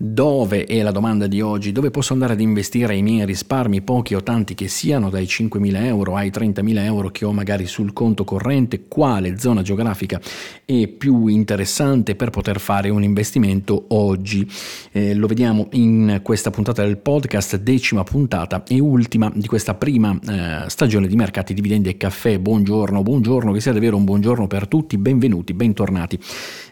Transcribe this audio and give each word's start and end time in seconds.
Dove 0.00 0.64
è 0.64 0.80
la 0.82 0.92
domanda 0.92 1.26
di 1.26 1.40
oggi? 1.40 1.72
Dove 1.72 1.90
posso 1.90 2.12
andare 2.12 2.34
ad 2.34 2.40
investire 2.40 2.94
i 2.94 3.02
miei 3.02 3.26
risparmi, 3.26 3.82
pochi 3.82 4.14
o 4.14 4.22
tanti 4.22 4.54
che 4.54 4.68
siano, 4.68 5.10
dai 5.10 5.24
5.000 5.24 5.84
euro 5.86 6.14
ai 6.14 6.30
30.000 6.30 6.84
euro 6.84 7.08
che 7.08 7.24
ho 7.24 7.32
magari 7.32 7.66
sul 7.66 7.92
conto 7.92 8.22
corrente? 8.22 8.86
Quale 8.86 9.40
zona 9.40 9.62
geografica 9.62 10.20
è 10.64 10.86
più 10.86 11.26
interessante 11.26 12.14
per 12.14 12.30
poter 12.30 12.60
fare 12.60 12.90
un 12.90 13.02
investimento 13.02 13.86
oggi? 13.88 14.48
Eh, 14.92 15.14
lo 15.14 15.26
vediamo 15.26 15.66
in 15.72 16.20
questa 16.22 16.52
puntata 16.52 16.84
del 16.84 16.98
podcast, 16.98 17.56
decima 17.56 18.04
puntata 18.04 18.62
e 18.68 18.78
ultima 18.78 19.28
di 19.34 19.48
questa 19.48 19.74
prima 19.74 20.16
eh, 20.28 20.70
stagione 20.70 21.08
di 21.08 21.16
mercati, 21.16 21.54
dividendi 21.54 21.88
e 21.88 21.96
caffè. 21.96 22.38
Buongiorno, 22.38 23.02
buongiorno, 23.02 23.50
che 23.50 23.60
sia 23.60 23.72
davvero 23.72 23.96
un 23.96 24.04
buongiorno 24.04 24.46
per 24.46 24.68
tutti, 24.68 24.96
benvenuti, 24.96 25.54
bentornati. 25.54 26.16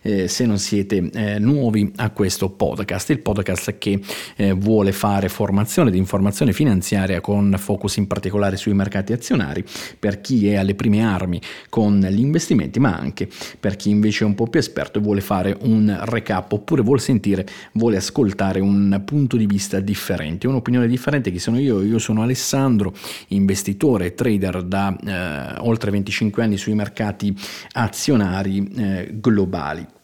Eh, 0.03 0.29
se 0.29 0.47
non 0.47 0.61
siete 0.61 1.11
eh, 1.13 1.41
nuovi 1.41 1.91
a 1.97 2.11
questo 2.11 2.51
podcast, 2.51 3.15
il 3.17 3.23
podcast 3.23 3.79
che 3.79 4.01
eh, 4.37 4.53
vuole 4.53 4.93
fare 4.93 5.29
formazione 5.29 5.91
di 5.91 5.99
informazione 5.99 6.53
finanziaria 6.53 7.21
con 7.21 7.55
focus 7.59 7.97
in 7.97 8.07
particolare 8.07 8.57
sui 8.57 8.75
mercati 8.75 9.13
azionari 9.13 9.65
per 9.99 10.21
chi 10.21 10.49
è 10.49 10.57
alle 10.57 10.75
prime 10.75 11.03
armi 11.05 11.41
con 11.69 11.99
gli 11.99 12.21
investimenti, 12.21 12.79
ma 12.79 12.97
anche 12.97 13.29
per 13.59 13.77
chi 13.77 13.91
invece 13.91 14.25
è 14.25 14.27
un 14.27 14.35
po' 14.35 14.47
più 14.47 14.61
esperto 14.61 14.99
e 14.99 15.03
vuole 15.03 15.21
fare 15.21 15.57
un 15.63 15.99
recap 16.05 16.53
oppure 16.53 16.83
vuole 16.83 17.01
sentire, 17.01 17.47
vuole 17.73 17.97
ascoltare 17.97 18.61
un 18.61 19.03
punto 19.05 19.37
di 19.37 19.47
vista 19.47 19.81
differente, 19.81 20.47
un'opinione 20.47 20.87
differente. 20.87 21.31
Chi 21.31 21.39
sono 21.39 21.59
io? 21.59 21.83
Io 21.83 21.99
sono 21.99 22.23
Alessandro, 22.23 22.95
investitore 23.29 24.07
e 24.07 24.15
trader 24.15 24.63
da 24.63 24.97
eh, 24.97 25.61
oltre 25.61 25.91
25 25.91 26.43
anni 26.43 26.57
sui 26.57 26.75
mercati 26.75 27.35
azionari 27.73 28.69
eh, 28.77 29.11
globali 29.15 29.95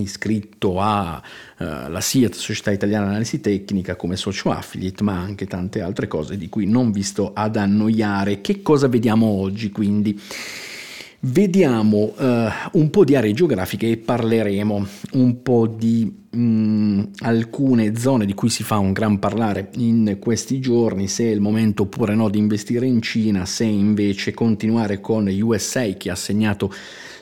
iscritto 0.00 0.80
alla 0.80 1.22
uh, 1.58 1.98
SIAT, 1.98 2.34
Società 2.34 2.70
Italiana 2.70 3.06
Analisi 3.06 3.40
Tecnica, 3.40 3.96
come 3.96 4.16
socio 4.16 4.50
affiliate, 4.50 5.02
ma 5.02 5.18
anche 5.18 5.46
tante 5.46 5.80
altre 5.80 6.08
cose 6.08 6.36
di 6.36 6.48
cui 6.48 6.66
non 6.66 6.90
vi 6.92 7.02
sto 7.02 7.32
ad 7.34 7.56
annoiare. 7.56 8.40
Che 8.40 8.62
cosa 8.62 8.88
vediamo 8.88 9.26
oggi 9.26 9.70
quindi? 9.70 10.20
Vediamo 11.18 12.14
uh, 12.16 12.48
un 12.72 12.90
po' 12.90 13.04
di 13.04 13.16
aree 13.16 13.32
geografiche 13.32 13.90
e 13.90 13.96
parleremo 13.96 14.86
un 15.12 15.42
po' 15.42 15.66
di 15.66 16.24
mh, 16.30 16.38
mm, 16.38 17.00
alcune 17.20 17.96
zone 17.96 18.26
di 18.26 18.34
cui 18.34 18.50
si 18.50 18.62
fa 18.62 18.76
un 18.76 18.92
gran 18.92 19.18
parlare 19.18 19.70
in 19.76 20.18
questi 20.20 20.60
giorni, 20.60 21.08
se 21.08 21.24
è 21.24 21.30
il 21.30 21.40
momento 21.40 21.84
oppure 21.84 22.14
no 22.14 22.28
di 22.28 22.38
investire 22.38 22.86
in 22.86 23.00
Cina, 23.00 23.44
se 23.44 23.64
invece 23.64 24.34
continuare 24.34 25.00
con 25.00 25.26
USA 25.26 25.86
che 25.96 26.10
ha 26.10 26.14
segnato 26.14 26.72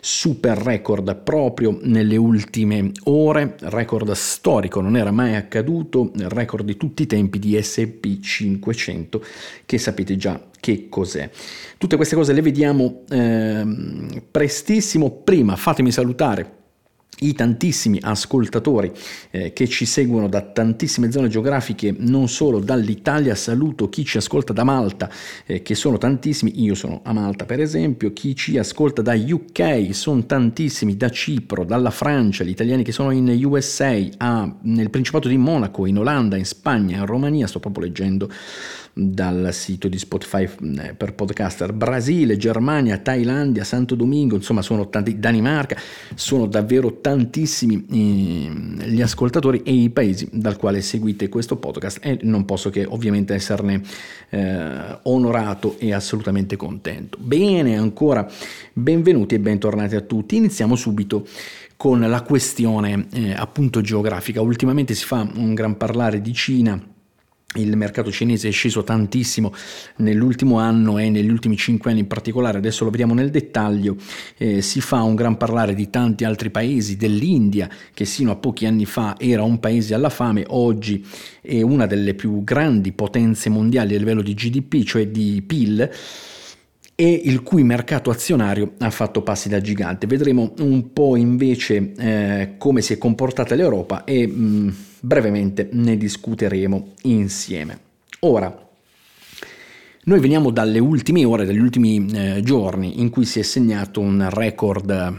super 0.05 0.59
record 0.59 1.17
proprio 1.23 1.79
nelle 1.81 2.17
ultime 2.17 2.93
ore, 3.05 3.57
record 3.61 4.13
storico, 4.13 4.83
non 4.83 4.99
era 4.99 5.11
mai 5.11 5.35
accaduto, 5.35 6.13
record 6.15 6.67
di 6.67 6.77
tutti 6.77 7.05
i 7.05 7.07
tempi 7.07 7.39
di 7.39 7.57
SP 7.57 8.21
500 8.21 9.25
che 9.65 9.79
sapete 9.79 10.17
già 10.19 10.39
che 10.61 10.91
cos'è. 10.91 11.31
Tutte 11.79 11.97
queste 11.97 12.17
cose 12.17 12.35
le 12.35 12.43
vediamo 12.43 13.05
eh, 13.09 13.65
prestissimo, 14.31 15.11
prima 15.11 15.57
fatemi 15.57 15.91
salutare 15.91 16.64
i 17.21 17.35
tantissimi 17.35 17.99
ascoltatori 18.01 18.93
eh, 19.31 19.53
che 19.53 19.69
ci 19.69 19.85
seguono 19.85 20.29
da 20.29 20.41
tantissime 20.41 21.11
zone 21.11 21.29
geografiche, 21.29 21.95
non 21.97 22.29
solo 22.29 22.59
dall'Italia, 22.59 23.35
saluto 23.35 23.89
chi 23.89 24.05
ci 24.05 24.19
ascolta 24.19 24.53
da 24.53 24.65
Malta, 24.65 25.11
eh, 25.47 25.63
che 25.63 25.75
sono 25.75 25.99
tantissimi, 25.99 26.63
io 26.63 26.75
sono 26.75 27.01
a 27.05 27.13
Malta 27.13 27.45
per 27.45 27.61
esempio, 27.61 28.13
chi 28.13 28.35
ci 28.35 28.59
ascolta 28.59 29.03
da 29.03 29.15
UK, 29.15 29.89
sono 29.93 30.25
tantissimi, 30.27 30.97
da 30.97 31.09
Cipro, 31.11 31.65
dalla 31.65 31.91
Francia, 31.91 32.45
gli 32.45 32.51
italiani 32.51 32.83
che 32.83 32.93
sono 32.93 33.11
in 33.11 33.29
USA, 33.45 33.97
a, 34.19 34.57
nel 34.63 34.91
Principato 34.91 35.29
di 35.29 35.37
Monaco, 35.37 35.87
in 35.87 35.99
Olanda, 35.99 36.37
in 36.37 36.45
Spagna, 36.45 36.99
in 36.99 37.07
Romania, 37.07 37.47
sto 37.47 37.61
proprio 37.61 37.85
leggendo 37.85 38.31
dal 38.97 39.49
sito 39.53 39.89
di 39.89 39.99
Spotify 39.99 40.45
eh, 40.45 40.95
per 40.95 41.15
podcaster, 41.15 41.73
Brasile, 41.73 42.37
Germania, 42.37 42.99
Thailandia, 42.99 43.65
Santo 43.65 43.97
Domingo, 43.97 44.37
insomma 44.37 44.63
sono 44.63 44.89
tanti, 44.89 45.19
Danimarca, 45.19 45.77
sono 46.15 46.47
davvero 46.47 47.01
tantissimi 47.01 47.85
eh, 47.91 48.89
gli 48.89 49.03
ascoltatori 49.03 49.63
e 49.65 49.73
i 49.73 49.91
paesi 49.91 50.29
dal 50.31 50.57
quale 50.57 50.81
seguite 50.81 51.29
questo 51.29 51.57
podcast 51.57 51.99
e 52.03 52.21
non 52.23 52.45
posso 52.45 52.71
che 52.71 52.85
ovviamente 52.85 53.35
esserne 53.35 53.83
eh, 54.31 54.99
onorato 55.03 55.77
e 55.79 55.93
assolutamente 55.93 56.55
contento. 56.57 57.19
Bene, 57.21 57.77
ancora 57.77 58.31
benvenuti 58.73 59.35
e 59.35 59.41
bentornati 59.41 59.97
a 59.97 60.01
tutti. 60.03 60.37
Iniziamo 60.37 60.77
subito 60.77 61.27
con 61.77 61.99
la 61.99 62.23
questione 62.23 63.09
eh, 63.13 63.33
appunto 63.33 63.81
geografica. 63.81 64.41
Ultimamente 64.41 64.95
si 64.95 65.05
fa 65.05 65.29
un 65.35 65.53
gran 65.55 65.77
parlare 65.77 66.21
di 66.21 66.33
Cina 66.33 66.93
il 67.55 67.77
mercato 67.77 68.11
cinese 68.11 68.49
è 68.49 68.53
sceso 68.53 68.83
tantissimo 68.83 69.53
nell'ultimo 69.97 70.59
anno 70.59 70.99
e 70.99 71.11
negli 71.11 71.31
ultimi 71.31 71.57
cinque 71.57 71.91
anni 71.91 72.01
in 72.01 72.07
particolare, 72.07 72.59
adesso 72.59 72.85
lo 72.85 72.91
vediamo 72.91 73.15
nel 73.15 73.31
dettaglio, 73.31 73.97
eh, 74.37 74.63
si 74.63 74.81
fa 74.81 75.03
un 75.03 75.15
gran 75.15 75.37
parlare 75.37 75.75
di 75.75 75.91
tanti 75.91 76.25
altri 76.25 76.51
paesi, 76.51 76.97
dell'India 76.97 77.69
che 77.93 78.05
sino 78.05 78.31
a 78.31 78.37
pochi 78.37 78.67
anni 78.67 78.87
fa 78.87 79.17
era 79.19 79.43
un 79.43 79.61
paese 79.61 79.95
alla 79.95 80.11
fame, 80.11 80.45
oggi 80.49 81.05
è 81.41 81.61
una 81.61 81.87
delle 81.87 82.15
più 82.15 82.43
grandi 82.43 82.93
potenze 82.93 83.49
mondiali 83.49 83.95
a 83.95 83.99
livello 83.99 84.23
di 84.23 84.35
GDP, 84.35 84.83
cioè 84.85 85.09
di 85.09 85.43
PIL, 85.47 85.91
e 86.97 87.23
il 87.25 87.43
cui 87.43 87.65
mercato 87.65 88.11
azionario 88.11 88.75
ha 88.79 88.91
fatto 88.91 89.23
passi 89.23 89.49
da 89.49 89.61
gigante. 89.61 90.07
Vedremo 90.07 90.55
un 90.59 90.93
po' 90.93 91.17
invece 91.17 91.93
eh, 91.97 92.55
come 92.57 92.83
si 92.83 92.93
è 92.93 92.99
comportata 92.99 93.55
l'Europa 93.55 94.05
e 94.05 94.27
mh, 94.27 94.33
mm, 94.33 94.69
brevemente 95.05 95.69
ne 95.73 95.97
discuteremo 95.97 96.95
insieme. 97.03 97.79
Ora, 98.21 98.69
noi 100.05 100.21
veniamo 100.21 100.51
dalle 100.51 100.79
ultime 100.79 101.25
ore, 101.25 101.45
dagli 101.45 101.59
ultimi 101.59 102.07
eh, 102.13 102.41
giorni 102.43 103.01
in 103.01 103.11
cui 103.11 103.27
si 103.27 103.39
è 103.39 103.43
segnato 103.43 104.01
un 104.01 104.27
record 104.31 105.15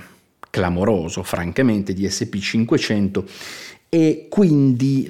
clamoroso, 0.50 1.22
francamente, 1.22 1.94
di 1.94 2.06
SP500 2.06 3.24
e 3.96 4.28
quindi 4.30 5.08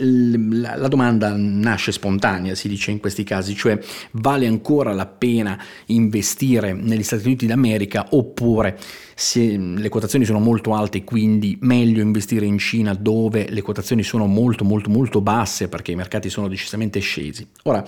la, 0.59 0.87
domanda 0.87 1.33
nasce 1.35 1.91
spontanea, 1.91 2.53
si 2.53 2.67
dice 2.67 2.91
in 2.91 2.99
questi 2.99 3.23
casi, 3.23 3.55
cioè 3.55 3.79
vale 4.11 4.45
ancora 4.45 4.93
la 4.93 5.07
pena 5.07 5.59
investire 5.87 6.71
negli 6.71 7.01
Stati 7.01 7.25
Uniti 7.25 7.47
d'America 7.47 8.09
oppure 8.11 8.77
se 9.15 9.57
le 9.57 9.89
quotazioni 9.89 10.23
sono 10.23 10.37
molto 10.37 10.75
alte 10.75 11.03
quindi 11.03 11.57
meglio 11.61 12.03
investire 12.03 12.45
in 12.45 12.59
Cina 12.59 12.93
dove 12.93 13.49
le 13.49 13.63
quotazioni 13.63 14.03
sono 14.03 14.27
molto 14.27 14.63
molto 14.63 14.91
molto 14.91 15.19
basse 15.19 15.67
perché 15.67 15.91
i 15.91 15.95
mercati 15.95 16.29
sono 16.29 16.47
decisamente 16.47 16.99
scesi. 16.99 17.43
Ora, 17.63 17.83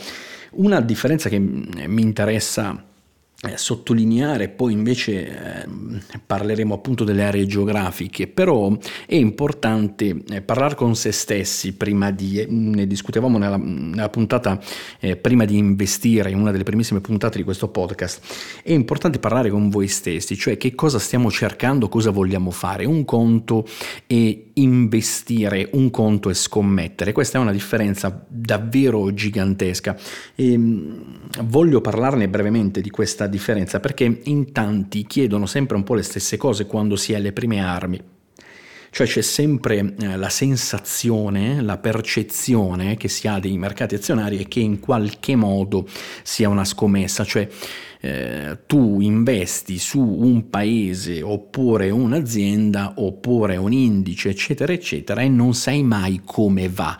una 0.53 0.81
differenza 0.81 1.29
che 1.29 1.37
mi 1.37 2.01
interessa 2.01 2.83
sottolineare, 3.55 4.49
poi 4.49 4.73
invece 4.73 5.63
eh, 5.63 5.67
parleremo 6.25 6.73
appunto 6.73 7.03
delle 7.03 7.23
aree 7.23 7.45
geografiche, 7.45 8.25
però 8.25 8.75
è 9.05 9.13
importante 9.13 10.23
eh, 10.29 10.41
parlare 10.41 10.73
con 10.73 10.95
se 10.95 11.11
stessi 11.11 11.73
prima 11.75 12.09
di, 12.09 12.39
eh, 12.39 12.47
ne 12.49 12.87
discutevamo 12.87 13.37
nella, 13.37 13.57
nella 13.57 14.09
puntata 14.09 14.59
eh, 14.99 15.17
prima 15.17 15.45
di 15.45 15.55
investire, 15.55 16.31
in 16.31 16.39
una 16.39 16.49
delle 16.51 16.63
primissime 16.63 16.99
puntate 16.99 17.37
di 17.37 17.43
questo 17.43 17.67
podcast, 17.67 18.61
è 18.63 18.71
importante 18.71 19.19
parlare 19.19 19.51
con 19.51 19.69
voi 19.69 19.87
stessi, 19.87 20.35
cioè 20.35 20.57
che 20.57 20.73
cosa 20.73 20.97
stiamo 20.97 21.29
cercando, 21.29 21.89
cosa 21.89 22.09
vogliamo 22.09 22.49
fare. 22.49 22.85
Un 22.85 23.05
conto 23.05 23.67
è 24.07 24.45
investire, 24.53 25.69
un 25.73 25.91
conto 25.91 26.31
è 26.31 26.33
scommettere, 26.33 27.11
questa 27.11 27.37
è 27.37 27.41
una 27.41 27.51
differenza 27.51 28.25
davvero 28.27 29.13
gigantesca 29.13 29.95
e 30.33 30.53
ehm, 30.53 31.03
voglio 31.43 31.81
parlarne 31.81 32.27
brevemente 32.27 32.81
di 32.81 32.89
questa 32.89 33.26
differenza 33.27 33.79
perché 33.79 34.21
in 34.23 34.51
tanti 34.51 35.05
chiedono 35.05 35.45
sempre 35.45 35.77
un 35.77 35.83
po' 35.83 35.95
le 35.95 36.03
stesse 36.03 36.37
cose 36.37 36.65
quando 36.65 36.95
si 36.95 37.13
è 37.13 37.15
alle 37.15 37.33
prime 37.33 37.61
armi. 37.61 38.01
Cioè 38.89 39.05
c'è 39.05 39.21
sempre 39.21 39.93
eh, 39.99 40.17
la 40.17 40.29
sensazione, 40.29 41.61
la 41.61 41.77
percezione 41.77 42.95
che 42.97 43.09
si 43.09 43.27
ha 43.27 43.37
dei 43.37 43.57
mercati 43.57 43.95
azionari 43.95 44.39
e 44.39 44.47
che 44.47 44.59
in 44.59 44.79
qualche 44.79 45.35
modo 45.35 45.87
sia 46.23 46.49
una 46.49 46.65
scommessa, 46.65 47.23
cioè 47.23 47.47
eh, 48.07 48.59
tu 48.65 49.01
investi 49.01 49.77
su 49.77 49.99
un 49.99 50.49
paese 50.49 51.21
oppure 51.21 51.89
un'azienda 51.89 52.93
oppure 52.97 53.57
un 53.57 53.73
indice 53.73 54.29
eccetera 54.29 54.71
eccetera 54.71 55.21
e 55.21 55.27
non 55.27 55.53
sai 55.53 55.83
mai 55.83 56.21
come 56.23 56.69
va 56.69 56.97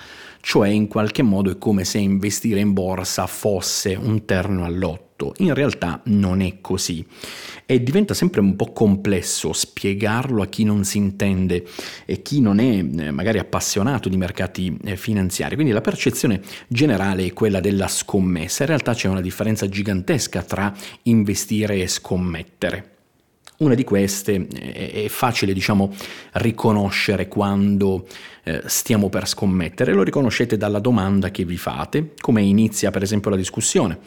cioè 0.48 0.69
in 0.69 0.88
qualche 0.88 1.24
modo 1.24 1.51
è 1.51 1.57
come 1.57 1.83
se 1.83 1.98
investire 1.98 2.62
in 2.62 2.71
borsa 2.71 3.27
fosse 3.27 3.95
un 3.95 4.24
terno 4.24 4.63
all'otto. 4.63 5.33
In 5.39 5.54
realtà 5.54 6.00
non 6.06 6.39
è 6.39 6.62
così 6.62 7.06
e 7.65 7.83
diventa 7.83 8.13
sempre 8.13 8.39
un 8.39 8.56
po' 8.56 8.71
complesso 8.71 9.51
spiegarlo 9.51 10.42
a 10.42 10.45
chi 10.45 10.63
non 10.63 10.86
si 10.86 11.00
intende 11.00 11.65
e 12.06 12.21
chi 12.21 12.39
non 12.39 12.60
è 12.60 12.77
eh, 12.77 13.12
magari 13.12 13.39
appassionato 13.39 14.07
di 14.07 14.15
mercati 14.15 14.77
eh, 14.86 14.95
finanziari. 14.95 15.56
Quindi 15.56 15.74
la 15.74 15.81
percezione 15.81 16.39
generale 16.69 17.25
è 17.25 17.33
quella 17.33 17.60
della 17.60 17.89
scommessa, 17.89 18.63
in 18.63 18.69
realtà 18.69 18.94
c'è 18.94 19.10
una 19.10 19.19
differenza 19.19 19.68
gigantesca 19.68 20.44
tra 20.44 20.74
investire 21.04 21.82
e 21.82 21.88
scommettere. 21.88 22.97
Una 23.59 23.74
di 23.74 23.83
queste 23.83 24.48
è 24.48 25.07
facile, 25.07 25.51
diciamo, 25.51 25.92
riconoscere 26.33 27.27
quando 27.27 28.06
eh, 28.44 28.62
stiamo 28.68 29.09
per 29.09 29.27
scommettere, 29.27 29.94
lo 29.94 30.04
riconoscete 30.04 30.57
dalla 30.57 30.77
domanda 30.77 31.31
che 31.31 31.44
vi 31.44 31.57
fate, 31.57 32.13
come 32.21 32.44
inizia 32.44 32.92
per 32.92 33.01
esempio 33.01 33.31
la 33.31 33.36
discussione. 33.36 33.98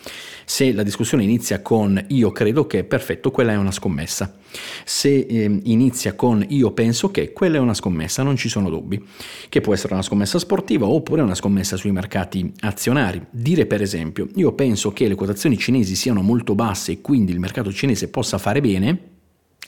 Se 0.44 0.72
la 0.72 0.84
discussione 0.84 1.24
inizia 1.24 1.62
con 1.62 2.00
io 2.10 2.30
credo 2.30 2.68
che, 2.68 2.84
perfetto, 2.84 3.32
quella 3.32 3.50
è 3.50 3.56
una 3.56 3.72
scommessa. 3.72 4.36
Se 4.84 5.26
eh, 5.28 5.60
inizia 5.64 6.14
con 6.14 6.44
io 6.48 6.70
penso 6.70 7.10
che, 7.10 7.32
quella 7.32 7.56
è 7.56 7.60
una 7.60 7.74
scommessa, 7.74 8.22
non 8.22 8.36
ci 8.36 8.48
sono 8.48 8.70
dubbi, 8.70 9.04
che 9.48 9.60
può 9.60 9.74
essere 9.74 9.94
una 9.94 10.02
scommessa 10.02 10.38
sportiva 10.38 10.86
oppure 10.86 11.22
una 11.22 11.34
scommessa 11.34 11.76
sui 11.76 11.90
mercati 11.90 12.52
azionari. 12.60 13.20
Dire 13.30 13.66
per 13.66 13.82
esempio 13.82 14.28
io 14.36 14.52
penso 14.52 14.92
che 14.92 15.08
le 15.08 15.16
quotazioni 15.16 15.58
cinesi 15.58 15.96
siano 15.96 16.22
molto 16.22 16.54
basse 16.54 16.92
e 16.92 17.00
quindi 17.00 17.32
il 17.32 17.40
mercato 17.40 17.72
cinese 17.72 18.06
possa 18.08 18.38
fare 18.38 18.60
bene, 18.60 19.18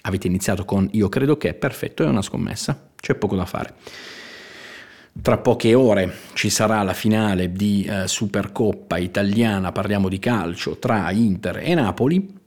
avete 0.03 0.27
iniziato 0.27 0.65
con 0.65 0.89
io 0.93 1.09
credo 1.09 1.37
che, 1.37 1.55
perfetto, 1.55 2.03
è 2.05 2.07
una 2.07 2.23
scommessa, 2.23 2.91
c'è 2.97 3.15
poco 3.15 3.37
da 3.37 3.45
fare. 3.45 3.75
Tra 5.21 5.39
poche 5.39 5.75
ore 5.75 6.13
ci 6.33 6.49
sarà 6.49 6.83
la 6.83 6.95
finale 6.95 7.53
di 7.53 7.85
eh, 7.85 8.09
Supercoppa 8.09 8.97
italiana, 8.97 9.71
parliamo 9.71 10.09
di 10.09 10.19
calcio, 10.19 10.79
tra 10.79 11.11
Inter 11.11 11.59
e 11.59 11.75
Napoli. 11.75 12.41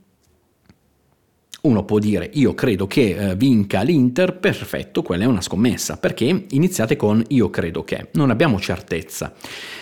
Uno 1.66 1.84
può 1.84 1.98
dire 1.98 2.30
io 2.34 2.54
credo 2.54 2.86
che 2.86 3.16
eh, 3.32 3.36
vinca 3.36 3.82
l'Inter, 3.82 4.38
perfetto, 4.38 5.02
quella 5.02 5.24
è 5.24 5.26
una 5.28 5.42
scommessa, 5.42 5.98
perché 5.98 6.46
iniziate 6.48 6.96
con 6.96 7.24
io 7.30 7.50
credo 7.50 7.84
che, 7.84 8.10
non 8.14 8.30
abbiamo 8.30 8.60
certezza. 8.60 9.34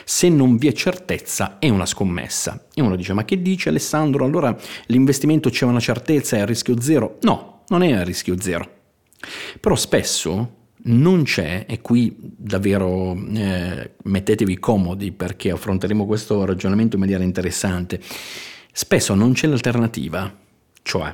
Se 0.06 0.30
non 0.30 0.56
vi 0.56 0.70
è 0.70 0.72
certezza 0.72 1.60
è 1.60 1.68
una 1.68 1.86
scommessa. 1.86 2.68
E 2.74 2.82
uno 2.82 2.96
dice 2.96 3.12
ma 3.12 3.26
che 3.26 3.42
dice 3.42 3.68
Alessandro? 3.68 4.24
Allora 4.24 4.58
l'investimento 4.86 5.50
c'è 5.50 5.66
una 5.66 5.82
certezza, 5.82 6.38
è 6.38 6.40
a 6.40 6.46
rischio 6.46 6.80
zero? 6.80 7.18
No, 7.24 7.64
non 7.68 7.84
è 7.84 7.92
a 7.92 8.04
rischio 8.04 8.40
zero. 8.40 8.66
Però 9.60 9.76
spesso 9.76 10.52
non 10.84 11.24
c'è, 11.24 11.66
e 11.68 11.82
qui 11.82 12.16
davvero 12.18 13.14
eh, 13.34 13.92
mettetevi 14.04 14.58
comodi 14.58 15.12
perché 15.12 15.52
affronteremo 15.52 16.06
questo 16.06 16.46
ragionamento 16.46 16.96
in 16.96 17.02
maniera 17.02 17.26
interessante, 17.26 18.00
spesso 18.72 19.14
non 19.16 19.34
c'è 19.34 19.48
l'alternativa, 19.48 20.34
cioè 20.82 21.14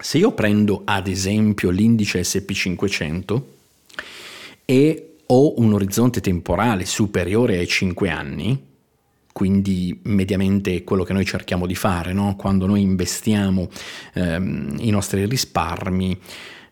se 0.00 0.18
io 0.18 0.32
prendo 0.32 0.82
ad 0.84 1.06
esempio 1.06 1.70
l'indice 1.70 2.22
SP500 2.22 3.42
e 4.64 5.14
ho 5.26 5.60
un 5.60 5.74
orizzonte 5.74 6.20
temporale 6.20 6.86
superiore 6.86 7.58
ai 7.58 7.68
5 7.68 8.08
anni, 8.08 8.66
quindi 9.32 10.00
mediamente 10.04 10.82
quello 10.82 11.04
che 11.04 11.12
noi 11.12 11.24
cerchiamo 11.24 11.66
di 11.66 11.74
fare 11.74 12.12
no? 12.12 12.34
quando 12.34 12.66
noi 12.66 12.80
investiamo 12.80 13.68
ehm, 14.14 14.76
i 14.80 14.90
nostri 14.90 15.24
risparmi 15.26 16.18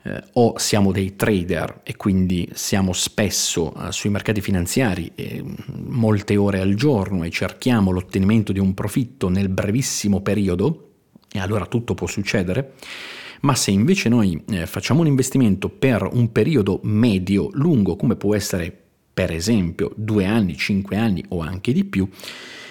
eh, 0.02 0.24
o 0.34 0.58
siamo 0.58 0.90
dei 0.90 1.14
trader 1.14 1.80
e 1.84 1.96
quindi 1.96 2.48
siamo 2.54 2.92
spesso 2.92 3.74
eh, 3.74 3.92
sui 3.92 4.10
mercati 4.10 4.40
finanziari 4.40 5.12
eh, 5.14 5.44
molte 5.66 6.36
ore 6.36 6.60
al 6.60 6.74
giorno 6.74 7.24
e 7.24 7.30
cerchiamo 7.30 7.90
l'ottenimento 7.90 8.52
di 8.52 8.58
un 8.58 8.74
profitto 8.74 9.28
nel 9.28 9.48
brevissimo 9.48 10.20
periodo, 10.20 10.84
e 11.30 11.38
allora 11.38 11.66
tutto 11.66 11.94
può 11.94 12.06
succedere, 12.06 12.72
ma 13.40 13.54
se 13.54 13.70
invece 13.70 14.08
noi 14.08 14.42
eh, 14.48 14.66
facciamo 14.66 15.00
un 15.00 15.06
investimento 15.06 15.68
per 15.68 16.08
un 16.10 16.32
periodo 16.32 16.80
medio, 16.82 17.48
lungo, 17.52 17.96
come 17.96 18.16
può 18.16 18.34
essere 18.34 18.86
per 19.12 19.32
esempio 19.32 19.92
due 19.96 20.24
anni, 20.24 20.56
cinque 20.56 20.96
anni 20.96 21.24
o 21.30 21.40
anche 21.40 21.72
di 21.72 21.84
più, 21.84 22.08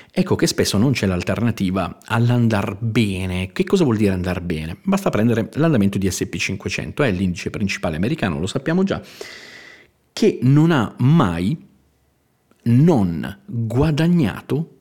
ecco 0.10 0.36
che 0.36 0.48
spesso 0.48 0.78
non 0.78 0.94
c'è 0.94 1.06
l'alternativa 1.06 1.98
all'andar 2.06 2.78
bene. 2.80 3.52
Che 3.52 3.64
cosa 3.64 3.84
vuol 3.84 3.98
dire 3.98 4.14
andare 4.14 4.42
bene? 4.42 4.78
Basta 4.84 5.10
prendere 5.10 5.50
l'andamento 5.54 5.98
di 5.98 6.08
SP500, 6.08 7.04
è 7.04 7.12
l'indice 7.12 7.50
principale 7.50 7.98
americano, 7.98 8.40
lo 8.40 8.48
sappiamo 8.48 8.84
già, 8.84 9.02
che 10.14 10.40
non 10.42 10.72
ha 10.72 10.96
mai 11.00 11.66
non 12.64 13.40
guadagnato 13.46 14.76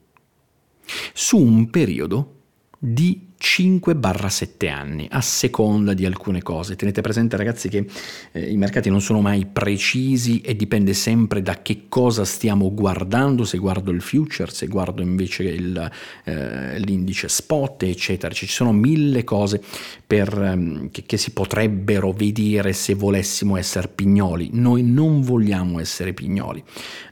su 1.13 1.39
un 1.39 1.69
periodo 1.71 2.35
di 2.79 3.27
5-7 3.39 4.71
anni, 4.71 5.07
a 5.11 5.21
seconda 5.21 5.93
di 5.93 6.07
alcune 6.07 6.43
cose. 6.43 6.77
Tenete 6.77 7.01
presente 7.03 7.37
ragazzi 7.37 7.69
che 7.69 7.87
eh, 8.33 8.51
i 8.51 8.57
mercati 8.57 8.89
non 8.89 9.01
sono 9.01 9.21
mai 9.21 9.47
precisi 9.47 10.41
e 10.41 10.57
dipende 10.57 10.95
sempre 10.95 11.43
da 11.43 11.61
che 11.63 11.83
cosa 11.89 12.25
stiamo 12.25 12.73
guardando, 12.73 13.45
se 13.45 13.59
guardo 13.59 13.91
il 13.91 14.01
future, 14.01 14.51
se 14.51 14.67
guardo 14.67 15.03
invece 15.03 15.45
il, 15.45 15.91
eh, 16.25 16.79
l'indice 16.79 17.29
spot, 17.29 17.83
eccetera. 17.83 18.33
Ci 18.33 18.47
sono 18.47 18.73
mille 18.73 19.23
cose 19.25 19.61
per, 20.07 20.33
ehm, 20.37 20.91
che, 20.91 21.05
che 21.05 21.17
si 21.19 21.33
potrebbero 21.33 22.13
vedere 22.13 22.73
se 22.73 22.95
volessimo 22.95 23.57
essere 23.57 23.89
pignoli. 23.89 24.51
Noi 24.53 24.83
non 24.83 25.21
vogliamo 25.21 25.79
essere 25.79 26.15
pignoli. 26.15 26.63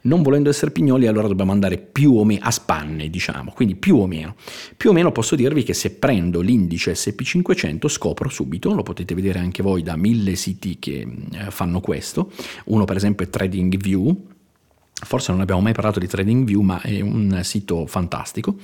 Non 0.03 0.23
volendo 0.23 0.49
essere 0.49 0.71
pignoli 0.71 1.07
allora 1.07 1.29
dobbiamo 1.29 1.53
andare 1.53 1.79
più 1.79 2.15
o 2.17 2.25
meno 2.25 2.45
a 2.45 2.51
spanne, 2.51 3.11
diciamo, 3.11 3.53
quindi 3.55 3.75
più 3.75 3.97
o 3.97 4.07
meno. 4.07 4.37
Più 4.77 4.91
o 4.91 4.93
meno 4.93 5.13
posso 5.13 5.37
dirvi 5.37 5.63
che 5.63 5.75
se 5.75 5.91
prendo 5.91 6.14
prendo 6.15 6.41
l'indice 6.41 6.93
SP500 6.93 7.89
scopro 7.89 8.29
subito, 8.29 8.73
lo 8.73 8.85
potete 8.85 9.17
vedere 9.17 9.41
anche 9.41 9.65
voi 9.65 9.83
da 9.83 9.97
mille 9.97 10.37
siti 10.37 10.79
che 10.79 11.05
eh, 11.33 11.51
fanno 11.51 11.81
questo, 11.81 12.31
uno 12.67 12.85
per 12.85 12.95
esempio 12.95 13.27
è 13.27 13.29
TradingView, 13.29 14.27
forse 14.93 15.33
non 15.33 15.41
abbiamo 15.41 15.61
mai 15.61 15.73
parlato 15.73 15.99
di 15.99 16.07
TradingView 16.07 16.61
ma 16.61 16.81
è 16.83 17.01
un 17.01 17.41
sito 17.43 17.87
fantastico, 17.87 18.59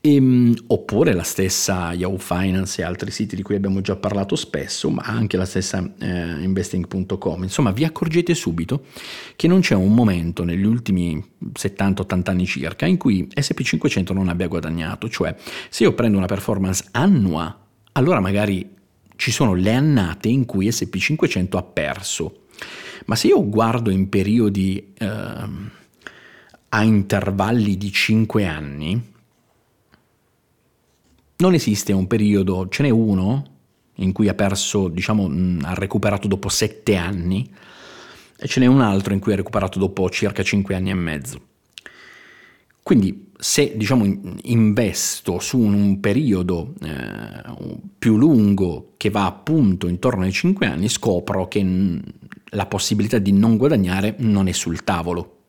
e, 0.00 0.14
ehm, 0.14 0.54
oppure 0.68 1.12
la 1.12 1.22
stessa 1.22 1.92
Yahoo 1.92 2.18
Finance 2.18 2.80
e 2.80 2.84
altri 2.84 3.10
siti 3.10 3.36
di 3.36 3.42
cui 3.42 3.54
abbiamo 3.54 3.80
già 3.80 3.96
parlato 3.96 4.34
spesso, 4.36 4.90
ma 4.90 5.02
anche 5.02 5.36
la 5.36 5.44
stessa 5.44 5.78
eh, 5.98 6.42
investing.com. 6.42 7.42
Insomma, 7.42 7.70
vi 7.70 7.84
accorgete 7.84 8.34
subito 8.34 8.84
che 9.36 9.46
non 9.46 9.60
c'è 9.60 9.74
un 9.74 9.94
momento 9.94 10.44
negli 10.44 10.64
ultimi 10.64 11.22
70-80 11.52 12.30
anni 12.30 12.46
circa 12.46 12.86
in 12.86 12.96
cui 12.96 13.28
SP500 13.34 14.12
non 14.12 14.28
abbia 14.28 14.48
guadagnato, 14.48 15.08
cioè 15.08 15.34
se 15.68 15.84
io 15.84 15.92
prendo 15.94 16.16
una 16.16 16.26
performance 16.26 16.84
annua, 16.92 17.58
allora 17.92 18.20
magari 18.20 18.78
ci 19.16 19.30
sono 19.30 19.52
le 19.54 19.74
annate 19.74 20.28
in 20.28 20.46
cui 20.46 20.68
SP500 20.68 21.56
ha 21.56 21.62
perso. 21.62 22.34
Ma 23.06 23.16
se 23.16 23.28
io 23.28 23.46
guardo 23.48 23.90
in 23.90 24.08
periodi 24.08 24.92
eh, 24.96 25.08
a 26.68 26.82
intervalli 26.82 27.76
di 27.76 27.90
5 27.90 28.46
anni, 28.46 29.09
non 31.40 31.54
esiste 31.54 31.92
un 31.92 32.06
periodo, 32.06 32.68
ce 32.68 32.82
n'è 32.82 32.90
uno 32.90 33.44
in 33.96 34.12
cui 34.12 34.28
ha 34.28 34.34
perso, 34.34 34.88
diciamo, 34.88 35.30
ha 35.62 35.74
recuperato 35.74 36.28
dopo 36.28 36.48
sette 36.48 36.96
anni 36.96 37.50
e 38.38 38.46
ce 38.46 38.60
n'è 38.60 38.66
un 38.66 38.80
altro 38.80 39.12
in 39.12 39.20
cui 39.20 39.32
ha 39.32 39.36
recuperato 39.36 39.78
dopo 39.78 40.08
circa 40.08 40.42
cinque 40.42 40.74
anni 40.74 40.90
e 40.90 40.94
mezzo. 40.94 41.40
Quindi 42.82 43.28
se 43.38 43.76
diciamo 43.76 44.04
investo 44.42 45.38
su 45.38 45.58
un 45.58 46.00
periodo 46.00 46.74
eh, 46.82 47.78
più 47.98 48.16
lungo 48.16 48.92
che 48.96 49.10
va 49.10 49.26
appunto 49.26 49.88
intorno 49.88 50.24
ai 50.24 50.32
cinque 50.32 50.66
anni, 50.66 50.88
scopro 50.88 51.48
che 51.48 52.00
la 52.52 52.66
possibilità 52.66 53.18
di 53.18 53.32
non 53.32 53.56
guadagnare 53.56 54.16
non 54.18 54.48
è 54.48 54.52
sul 54.52 54.82
tavolo. 54.82 55.39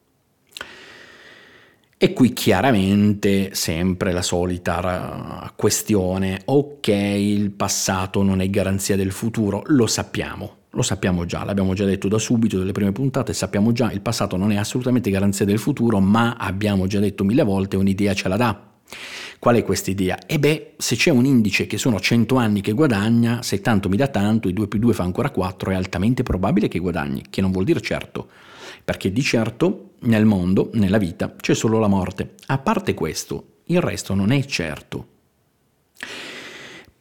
E 2.03 2.13
qui 2.13 2.33
chiaramente 2.33 3.53
sempre 3.53 4.11
la 4.11 4.23
solita 4.23 5.53
questione, 5.55 6.41
ok, 6.45 6.87
il 6.87 7.51
passato 7.51 8.23
non 8.23 8.41
è 8.41 8.49
garanzia 8.49 8.95
del 8.95 9.11
futuro, 9.11 9.61
lo 9.67 9.85
sappiamo, 9.85 10.55
lo 10.71 10.81
sappiamo 10.81 11.25
già, 11.25 11.43
l'abbiamo 11.43 11.75
già 11.75 11.85
detto 11.85 12.07
da 12.07 12.17
subito 12.17 12.57
delle 12.57 12.71
prime 12.71 12.91
puntate, 12.91 13.33
sappiamo 13.33 13.71
già, 13.71 13.91
il 13.91 14.01
passato 14.01 14.35
non 14.35 14.51
è 14.51 14.55
assolutamente 14.55 15.11
garanzia 15.11 15.45
del 15.45 15.59
futuro, 15.59 15.99
ma 15.99 16.37
abbiamo 16.39 16.87
già 16.87 16.99
detto 16.99 17.23
mille 17.23 17.43
volte, 17.43 17.77
un'idea 17.77 18.15
ce 18.15 18.29
la 18.29 18.35
dà. 18.35 18.59
Qual 19.37 19.55
è 19.57 19.63
questa 19.63 19.91
idea? 19.91 20.17
E 20.25 20.39
beh, 20.39 20.73
se 20.77 20.95
c'è 20.95 21.11
un 21.11 21.25
indice 21.25 21.67
che 21.67 21.77
sono 21.77 21.99
100 21.99 22.35
anni 22.35 22.61
che 22.61 22.71
guadagna, 22.71 23.43
se 23.43 23.61
tanto 23.61 23.89
mi 23.89 23.97
dà 23.97 24.07
tanto, 24.07 24.49
i 24.49 24.53
2 24.53 24.67
più 24.67 24.79
2 24.79 24.93
fa 24.95 25.03
ancora 25.03 25.29
4, 25.29 25.69
è 25.69 25.75
altamente 25.75 26.23
probabile 26.23 26.67
che 26.67 26.79
guadagni, 26.79 27.25
che 27.29 27.41
non 27.41 27.51
vuol 27.51 27.65
dire 27.65 27.79
certo 27.79 28.27
perché 28.83 29.11
di 29.11 29.21
certo 29.21 29.90
nel 30.01 30.25
mondo, 30.25 30.69
nella 30.73 30.97
vita, 30.97 31.35
c'è 31.35 31.53
solo 31.53 31.79
la 31.79 31.87
morte. 31.87 32.35
A 32.47 32.57
parte 32.57 32.93
questo, 32.93 33.59
il 33.65 33.81
resto 33.81 34.13
non 34.13 34.31
è 34.31 34.43
certo. 34.45 35.07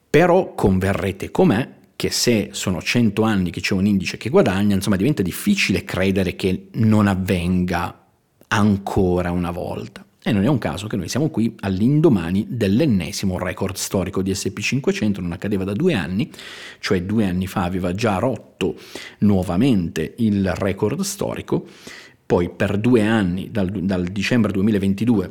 Però 0.08 0.54
converrete 0.54 1.30
con 1.30 1.48
me 1.48 1.78
che 1.96 2.10
se 2.10 2.48
sono 2.52 2.80
100 2.80 3.22
anni 3.22 3.50
che 3.50 3.60
c'è 3.60 3.74
un 3.74 3.86
indice 3.86 4.16
che 4.16 4.30
guadagna, 4.30 4.74
insomma 4.74 4.96
diventa 4.96 5.22
difficile 5.22 5.84
credere 5.84 6.34
che 6.34 6.68
non 6.72 7.06
avvenga 7.06 8.06
ancora 8.48 9.30
una 9.30 9.50
volta. 9.50 10.04
E 10.22 10.32
non 10.32 10.44
è 10.44 10.48
un 10.48 10.58
caso 10.58 10.86
che 10.86 10.96
noi 10.96 11.08
siamo 11.08 11.30
qui 11.30 11.54
all'indomani 11.60 12.46
dell'ennesimo 12.48 13.38
record 13.38 13.76
storico 13.76 14.20
di 14.20 14.32
SP500, 14.32 15.20
non 15.20 15.32
accadeva 15.32 15.64
da 15.64 15.72
due 15.72 15.94
anni, 15.94 16.30
cioè 16.78 17.02
due 17.04 17.24
anni 17.24 17.46
fa 17.46 17.62
aveva 17.62 17.94
già 17.94 18.18
rotto 18.18 18.76
nuovamente 19.20 20.14
il 20.18 20.52
record 20.54 21.00
storico, 21.00 21.66
poi 22.30 22.48
per 22.48 22.78
due 22.78 23.02
anni, 23.02 23.50
dal, 23.50 23.68
dal 23.68 24.04
dicembre 24.04 24.52
2022 24.52 25.30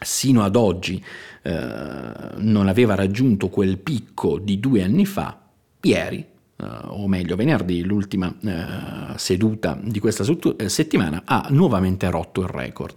sino 0.00 0.42
ad 0.42 0.56
oggi, 0.56 1.04
eh, 1.42 2.30
non 2.36 2.66
aveva 2.66 2.94
raggiunto 2.94 3.50
quel 3.50 3.76
picco 3.76 4.38
di 4.38 4.58
due 4.58 4.82
anni 4.82 5.04
fa, 5.04 5.38
ieri, 5.82 6.32
Uh, 6.56 7.02
o 7.02 7.08
meglio 7.08 7.34
venerdì, 7.34 7.82
l'ultima 7.82 8.28
uh, 8.28 9.16
seduta 9.16 9.76
di 9.82 9.98
questa 9.98 10.22
sottu- 10.22 10.64
settimana, 10.66 11.22
ha 11.24 11.48
nuovamente 11.50 12.08
rotto 12.08 12.42
il 12.42 12.46
record. 12.46 12.94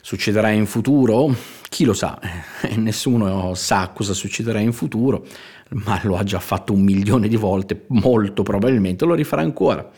Succederà 0.00 0.48
in 0.48 0.64
futuro? 0.64 1.36
Chi 1.68 1.84
lo 1.84 1.92
sa? 1.92 2.18
Nessuno 2.76 3.52
sa 3.54 3.90
cosa 3.94 4.14
succederà 4.14 4.58
in 4.58 4.72
futuro, 4.72 5.26
ma 5.84 6.00
lo 6.04 6.16
ha 6.16 6.24
già 6.24 6.40
fatto 6.40 6.72
un 6.72 6.80
milione 6.80 7.28
di 7.28 7.36
volte, 7.36 7.84
molto 7.88 8.42
probabilmente 8.42 9.04
lo 9.04 9.12
rifarà 9.12 9.42
ancora. 9.42 9.92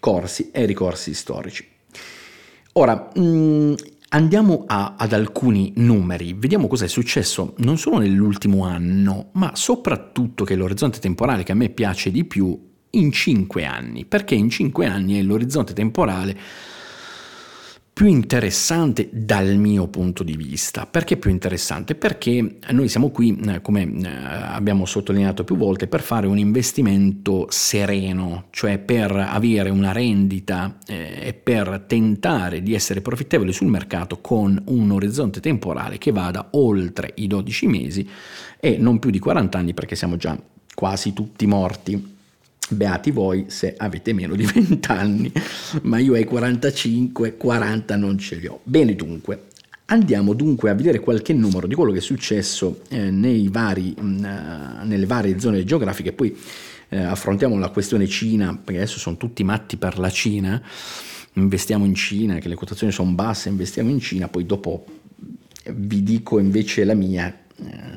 Corsi 0.00 0.50
e 0.50 0.64
ricorsi 0.64 1.14
storici. 1.14 1.68
Ora, 2.72 3.10
mh, 3.14 3.20
mm, 3.20 3.74
Andiamo 4.12 4.64
a, 4.66 4.96
ad 4.98 5.12
alcuni 5.12 5.72
numeri, 5.76 6.34
vediamo 6.36 6.66
cosa 6.66 6.84
è 6.84 6.88
successo 6.88 7.54
non 7.58 7.78
solo 7.78 7.98
nell'ultimo 7.98 8.64
anno, 8.64 9.28
ma 9.34 9.52
soprattutto 9.54 10.42
che 10.42 10.56
l'orizzonte 10.56 10.98
temporale 10.98 11.44
che 11.44 11.52
a 11.52 11.54
me 11.54 11.68
piace 11.68 12.10
di 12.10 12.24
più 12.24 12.58
in 12.90 13.12
cinque 13.12 13.64
anni, 13.64 14.06
perché 14.06 14.34
in 14.34 14.50
cinque 14.50 14.86
anni 14.86 15.20
è 15.20 15.22
l'orizzonte 15.22 15.74
temporale 15.74 16.36
più 18.00 18.08
interessante 18.08 19.10
dal 19.12 19.56
mio 19.56 19.86
punto 19.88 20.22
di 20.22 20.34
vista. 20.34 20.86
Perché 20.86 21.18
più 21.18 21.28
interessante? 21.28 21.94
Perché 21.94 22.56
noi 22.70 22.88
siamo 22.88 23.10
qui, 23.10 23.38
eh, 23.46 23.60
come 23.60 23.82
eh, 23.82 24.08
abbiamo 24.08 24.86
sottolineato 24.86 25.44
più 25.44 25.54
volte, 25.58 25.86
per 25.86 26.00
fare 26.00 26.26
un 26.26 26.38
investimento 26.38 27.44
sereno, 27.50 28.44
cioè 28.52 28.78
per 28.78 29.12
avere 29.14 29.68
una 29.68 29.92
rendita 29.92 30.78
eh, 30.86 31.26
e 31.26 31.34
per 31.34 31.84
tentare 31.86 32.62
di 32.62 32.72
essere 32.72 33.02
profittevoli 33.02 33.52
sul 33.52 33.68
mercato 33.68 34.22
con 34.22 34.58
un 34.68 34.90
orizzonte 34.92 35.40
temporale 35.40 35.98
che 35.98 36.10
vada 36.10 36.48
oltre 36.52 37.12
i 37.16 37.26
12 37.26 37.66
mesi 37.66 38.08
e 38.58 38.78
non 38.78 38.98
più 38.98 39.10
di 39.10 39.18
40 39.18 39.58
anni 39.58 39.74
perché 39.74 39.94
siamo 39.94 40.16
già 40.16 40.40
quasi 40.74 41.12
tutti 41.12 41.46
morti 41.46 42.09
Beati 42.70 43.10
voi 43.10 43.46
se 43.48 43.74
avete 43.76 44.12
meno 44.12 44.34
di 44.34 44.44
20 44.50 44.90
anni, 44.90 45.32
ma 45.82 45.98
io 45.98 46.14
ai 46.14 46.24
45, 46.24 47.36
40 47.36 47.96
non 47.96 48.18
ce 48.18 48.36
li 48.36 48.46
ho. 48.46 48.60
Bene 48.62 48.94
dunque, 48.94 49.48
Andiamo 49.90 50.34
dunque 50.34 50.70
a 50.70 50.74
vedere 50.74 51.00
qualche 51.00 51.32
numero 51.32 51.66
di 51.66 51.74
quello 51.74 51.90
che 51.90 51.98
è 51.98 52.00
successo 52.00 52.82
eh, 52.90 53.10
vari, 53.50 53.92
mh, 53.98 54.04
mm, 54.04 54.24
eh, 54.24 54.84
nelle 54.84 55.04
varie 55.04 55.40
zone 55.40 55.64
geografiche, 55.64 56.12
poi 56.12 56.36
eh, 56.90 56.98
affrontiamo 56.98 57.58
la 57.58 57.70
questione 57.70 58.06
Cina, 58.06 58.56
perché 58.56 58.82
adesso 58.82 59.00
sono 59.00 59.16
tutti 59.16 59.42
matti 59.42 59.76
per 59.76 59.98
la 59.98 60.08
Cina, 60.08 60.62
investiamo 61.32 61.84
in 61.84 61.96
Cina, 61.96 62.38
che 62.38 62.48
le 62.48 62.54
quotazioni 62.54 62.92
sono 62.92 63.10
basse, 63.10 63.48
investiamo 63.48 63.90
in 63.90 63.98
Cina, 63.98 64.28
poi 64.28 64.46
dopo 64.46 64.84
vi 65.74 66.04
dico 66.04 66.38
invece 66.38 66.84
la 66.84 66.94
mia. 66.94 67.26
Eh, 67.56 67.89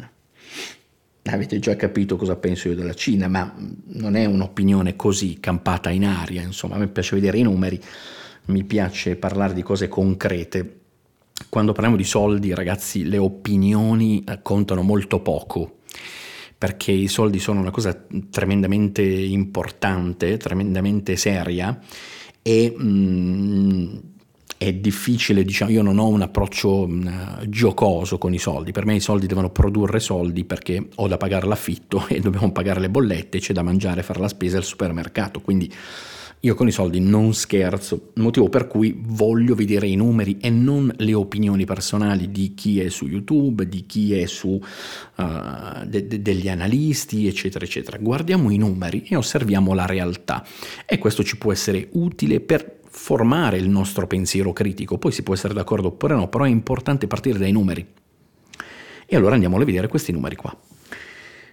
avete 1.31 1.59
già 1.59 1.75
capito 1.75 2.17
cosa 2.17 2.35
penso 2.35 2.67
io 2.67 2.75
della 2.75 2.93
Cina, 2.93 3.27
ma 3.27 3.53
non 3.85 4.15
è 4.15 4.25
un'opinione 4.25 4.95
così 4.95 5.39
campata 5.39 5.89
in 5.89 6.05
aria, 6.05 6.41
insomma, 6.41 6.75
a 6.75 6.79
me 6.79 6.87
piace 6.87 7.15
vedere 7.15 7.37
i 7.37 7.43
numeri, 7.43 7.79
mi 8.45 8.63
piace 8.63 9.15
parlare 9.15 9.53
di 9.53 9.61
cose 9.61 9.87
concrete. 9.87 10.79
Quando 11.49 11.71
parliamo 11.71 11.97
di 11.97 12.03
soldi, 12.03 12.53
ragazzi, 12.53 13.05
le 13.05 13.17
opinioni 13.17 14.23
eh, 14.23 14.39
contano 14.41 14.81
molto 14.81 15.21
poco, 15.21 15.79
perché 16.57 16.91
i 16.91 17.07
soldi 17.07 17.39
sono 17.39 17.59
una 17.59 17.71
cosa 17.71 18.05
tremendamente 18.29 19.01
importante, 19.01 20.37
tremendamente 20.37 21.15
seria 21.15 21.79
e 22.41 22.75
mm, 22.77 23.95
è 24.63 24.73
difficile, 24.73 25.43
diciamo, 25.43 25.71
io 25.71 25.81
non 25.81 25.99
ho 25.99 26.07
un 26.07 26.21
approccio 26.21 26.85
uh, 26.85 27.09
giocoso 27.47 28.17
con 28.17 28.33
i 28.33 28.39
soldi, 28.39 28.71
per 28.71 28.85
me 28.85 28.95
i 28.95 28.99
soldi 29.01 29.27
devono 29.27 29.49
produrre 29.49 29.99
soldi 29.99 30.45
perché 30.45 30.87
ho 30.95 31.07
da 31.07 31.17
pagare 31.17 31.45
l'affitto 31.47 32.07
e 32.09 32.19
dobbiamo 32.19 32.51
pagare 32.51 32.79
le 32.79 32.89
bollette, 32.89 33.39
c'è 33.39 33.53
da 33.53 33.61
mangiare, 33.61 34.03
fare 34.03 34.19
la 34.19 34.27
spesa 34.27 34.57
al 34.57 34.63
supermercato, 34.63 35.41
quindi 35.41 35.71
io 36.39 36.55
con 36.55 36.67
i 36.67 36.71
soldi 36.71 36.99
non 36.99 37.33
scherzo, 37.33 38.11
motivo 38.15 38.49
per 38.49 38.67
cui 38.67 38.97
voglio 38.97 39.55
vedere 39.55 39.87
i 39.87 39.95
numeri 39.95 40.37
e 40.41 40.49
non 40.49 40.93
le 40.97 41.13
opinioni 41.13 41.63
personali 41.63 42.31
di 42.31 42.53
chi 42.53 42.81
è 42.81 42.89
su 42.89 43.07
YouTube, 43.07 43.67
di 43.69 43.85
chi 43.85 44.13
è 44.13 44.25
su 44.25 44.49
uh, 44.49 45.85
de- 45.85 46.07
de- 46.07 46.21
degli 46.21 46.49
analisti, 46.49 47.27
eccetera, 47.27 47.63
eccetera. 47.63 47.97
Guardiamo 47.97 48.49
i 48.49 48.57
numeri 48.57 49.05
e 49.07 49.15
osserviamo 49.15 49.73
la 49.73 49.85
realtà. 49.85 50.45
E 50.85 50.97
questo 50.97 51.23
ci 51.23 51.37
può 51.37 51.53
essere 51.53 51.87
utile 51.91 52.41
per 52.41 52.81
formare 52.95 53.57
il 53.57 53.67
nostro 53.67 54.05
pensiero 54.05 54.53
critico, 54.53 54.99
poi 54.99 55.11
si 55.11 55.23
può 55.23 55.33
essere 55.33 55.55
d'accordo 55.55 55.87
oppure 55.87 56.13
no, 56.13 56.29
però 56.29 56.43
è 56.43 56.49
importante 56.49 57.07
partire 57.07 57.39
dai 57.39 57.51
numeri. 57.51 57.85
E 59.05 59.15
allora 59.15 59.33
andiamo 59.33 59.57
a 59.57 59.65
vedere 59.65 59.87
questi 59.87 60.11
numeri 60.11 60.35
qua. 60.35 60.55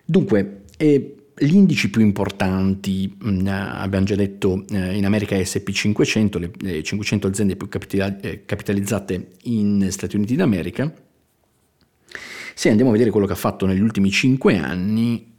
Dunque, 0.04 0.64
eh, 0.76 1.14
gli 1.34 1.54
indici 1.54 1.88
più 1.88 2.02
importanti, 2.02 3.16
mh, 3.18 3.30
mm, 3.30 3.46
abbiamo 3.46 4.04
già 4.04 4.14
detto, 4.16 4.64
eh, 4.70 4.94
in 4.94 5.06
America 5.06 5.34
è 5.34 5.40
SP500, 5.40 6.38
le, 6.38 6.50
le 6.58 6.82
500 6.82 7.26
aziende 7.26 7.56
più 7.56 7.68
capitali- 7.68 8.18
eh, 8.20 8.44
capitalizzate 8.44 9.30
in 9.44 9.88
Stati 9.90 10.16
Uniti 10.16 10.36
d'America. 10.36 10.92
Se 12.54 12.68
andiamo 12.68 12.90
a 12.90 12.92
vedere 12.92 13.10
quello 13.10 13.26
che 13.26 13.32
ha 13.32 13.36
fatto 13.36 13.64
negli 13.64 13.80
ultimi 13.80 14.10
5 14.10 14.58
anni, 14.58 15.32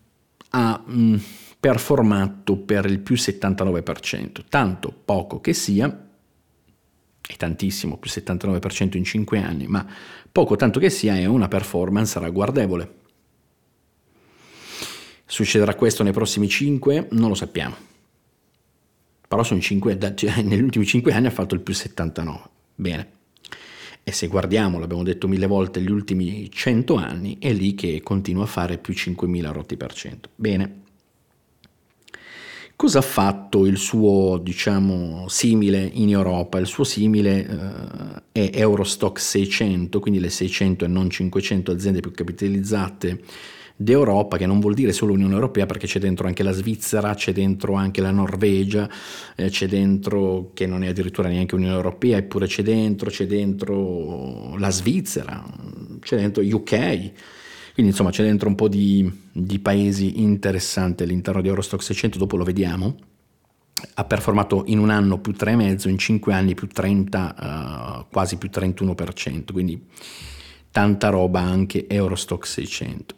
ha... 0.50 0.84
Mh, 0.84 1.00
mm, 1.00 1.15
performato 1.62 2.58
per 2.58 2.86
il 2.86 3.00
più 3.00 3.13
79%, 3.13 4.46
tanto 4.50 4.91
poco 5.06 5.39
che 5.39 5.53
sia, 5.53 6.10
è 7.22 7.36
tantissimo, 7.38 7.98
più 7.98 8.10
79% 8.10 8.98
in 8.98 9.03
5 9.03 9.38
anni, 9.38 9.68
ma 9.68 9.86
poco 10.32 10.56
tanto 10.56 10.80
che 10.80 10.89
sia 10.89 11.15
è 11.15 11.25
una 11.25 11.48
performance 11.48 12.20
ragguardevole. 12.20 12.96
Succederà 15.24 15.75
questo 15.75 16.01
nei 16.01 16.12
prossimi 16.12 16.50
5? 16.50 17.10
Non 17.12 17.30
lo 17.30 17.36
sappiamo. 17.36 17.75
Però 19.27 19.44
sono 19.44 19.62
5, 19.62 20.15
cioè, 20.15 20.41
negli 20.41 20.63
ultimi 20.63 20.86
5 20.86 21.13
anni 21.13 21.27
ha 21.27 21.32
fatto 21.32 21.53
il 21.53 21.62
più 21.62 21.75
79. 21.75 22.41
Bene. 22.74 23.12
E 24.03 24.12
se 24.12 24.25
guardiamo, 24.25 24.80
l'abbiamo 24.80 25.03
detto 25.03 25.27
mille 25.27 25.46
volte, 25.46 25.80
gli 25.80 25.91
ultimi 25.91 26.50
100 26.50 26.96
anni, 26.96 27.38
è 27.39 27.53
lì 27.53 27.75
che 27.75 28.01
continua 28.01 28.46
a 28.46 28.48
fare 28.48 28.80
più 28.80 28.96
5.000 28.96 29.51
rotti 29.51 29.77
per 29.77 29.94
cento. 29.94 30.30
Bene. 30.36 30.81
Cosa 32.82 32.98
ha 32.98 33.04
fatto 33.04 33.68
il 33.68 33.78
suo, 33.78 34.40
diciamo, 34.42 35.28
simile 35.28 35.88
in 35.94 36.10
Europa? 36.10 36.58
Il 36.58 36.66
suo 36.66 36.84
simile 36.84 38.24
eh, 38.32 38.50
è 38.50 38.60
Eurostock 38.60 39.20
600, 39.20 40.00
quindi 40.00 40.20
le 40.20 40.32
600 40.32 40.86
e 40.86 40.88
non 40.88 41.08
500 41.08 41.72
aziende 41.72 42.00
più 42.00 42.10
capitalizzate 42.10 43.22
d'Europa, 43.76 44.38
che 44.38 44.48
non 44.48 44.60
vuol 44.60 44.74
dire 44.74 44.94
solo 44.94 45.14
Unione 45.14 45.36
Europea, 45.36 45.68
perché 45.68 45.86
c'è 45.86 46.00
dentro 46.00 46.26
anche 46.26 46.42
la 46.42 46.54
Svizzera, 46.54 47.14
c'è 47.14 47.34
dentro 47.34 47.76
anche 47.76 48.02
la 48.02 48.10
Norvegia, 48.10 48.90
eh, 49.36 49.50
c'è 49.50 49.68
dentro, 49.68 50.50
che 50.56 50.66
non 50.66 50.84
è 50.84 50.88
addirittura 50.88 51.30
neanche 51.30 51.54
Unione 51.54 51.76
Europea, 51.76 52.18
eppure 52.18 52.48
c'è 52.48 52.64
dentro, 52.64 53.12
c'è 53.12 53.28
dentro 53.28 54.58
la 54.58 54.72
Svizzera, 54.72 55.46
c'è 56.00 56.16
dentro 56.16 56.42
UK 56.44 57.12
quindi 57.74 57.92
insomma 57.92 58.12
c'è 58.12 58.24
dentro 58.24 58.50
un 58.50 58.56
po' 58.56 58.68
di, 58.68 59.10
di 59.32 59.60
paesi 59.60 60.22
interessanti 60.22 61.04
all'interno 61.04 61.42
di 61.42 61.48
Eurostock 61.48 61.84
600, 61.84 62.18
dopo 62.18 62.38
lo 62.38 62.44
vediamo. 62.44 62.96
Ha 63.96 64.04
performato 64.04 64.63
in 64.68 64.80
un 64.80 64.90
anno 64.90 65.20
più 65.20 65.34
3,5, 65.34 65.90
in 65.90 65.98
5 65.98 66.34
anni 66.34 66.54
più 66.54 66.68
30, 66.68 67.36
uh, 67.38 68.12
quasi 68.12 68.38
più 68.38 68.50
31%, 68.51 69.51
quindi 69.51 69.84
tanta 70.70 71.10
roba 71.10 71.40
anche 71.40 71.88
Eurostock 71.88 72.46
600. 72.46 73.16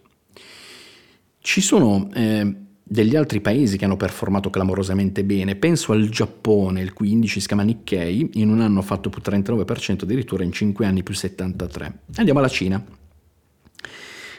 Ci 1.40 1.60
sono 1.60 2.10
eh, 2.14 2.56
degli 2.82 3.16
altri 3.16 3.42
paesi 3.42 3.78
che 3.78 3.86
hanno 3.86 3.98
performato 3.98 4.50
clamorosamente 4.50 5.24
bene, 5.24 5.56
penso 5.56 5.92
al 5.92 6.08
Giappone, 6.08 6.82
il 6.82 6.94
cui 6.94 7.12
indice 7.12 7.40
si 7.40 7.48
chiama 7.48 7.64
Nikkei, 7.64 8.30
in 8.34 8.50
un 8.50 8.62
anno 8.62 8.80
ha 8.80 8.84
fatto 8.84 9.10
più 9.10 9.22
39%, 9.22 10.04
addirittura 10.04 10.44
in 10.44 10.52
5 10.52 10.86
anni 10.86 11.04
più 11.04 11.14
73%. 11.14 11.92
Andiamo 12.16 12.40
alla 12.40 12.48
Cina. 12.48 13.02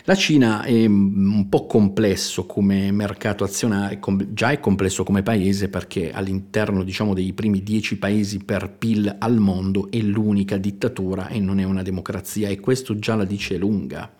La 0.06 0.14
Cina 0.14 0.64
è 0.64 0.84
un 0.84 1.48
po' 1.48 1.64
complesso 1.64 2.44
come 2.44 2.92
mercato 2.92 3.42
azionario, 3.42 3.98
già 4.34 4.50
è 4.50 4.60
complesso 4.60 5.02
come 5.02 5.22
paese 5.22 5.70
perché 5.70 6.12
all'interno 6.12 6.84
diciamo, 6.84 7.14
dei 7.14 7.32
primi 7.32 7.62
dieci 7.62 7.96
paesi 7.96 8.44
per 8.44 8.68
PIL 8.76 9.16
al 9.18 9.38
mondo 9.38 9.90
è 9.90 9.96
l'unica 10.00 10.58
dittatura 10.58 11.28
e 11.28 11.40
non 11.40 11.58
è 11.58 11.64
una 11.64 11.80
democrazia 11.80 12.50
e 12.50 12.60
questo 12.60 12.98
già 12.98 13.14
la 13.14 13.24
dice 13.24 13.56
lunga. 13.56 14.12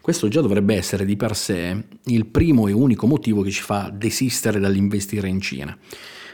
Questo 0.00 0.28
già 0.28 0.40
dovrebbe 0.40 0.76
essere 0.76 1.04
di 1.04 1.16
per 1.16 1.34
sé 1.34 1.84
il 2.04 2.26
primo 2.26 2.68
e 2.68 2.72
unico 2.72 3.08
motivo 3.08 3.42
che 3.42 3.50
ci 3.50 3.62
fa 3.62 3.90
desistere 3.92 4.60
dall'investire 4.60 5.26
in 5.26 5.40
Cina. 5.40 5.76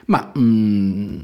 Ma 0.09 0.31
mh, 0.35 0.41
mm, 0.41 1.19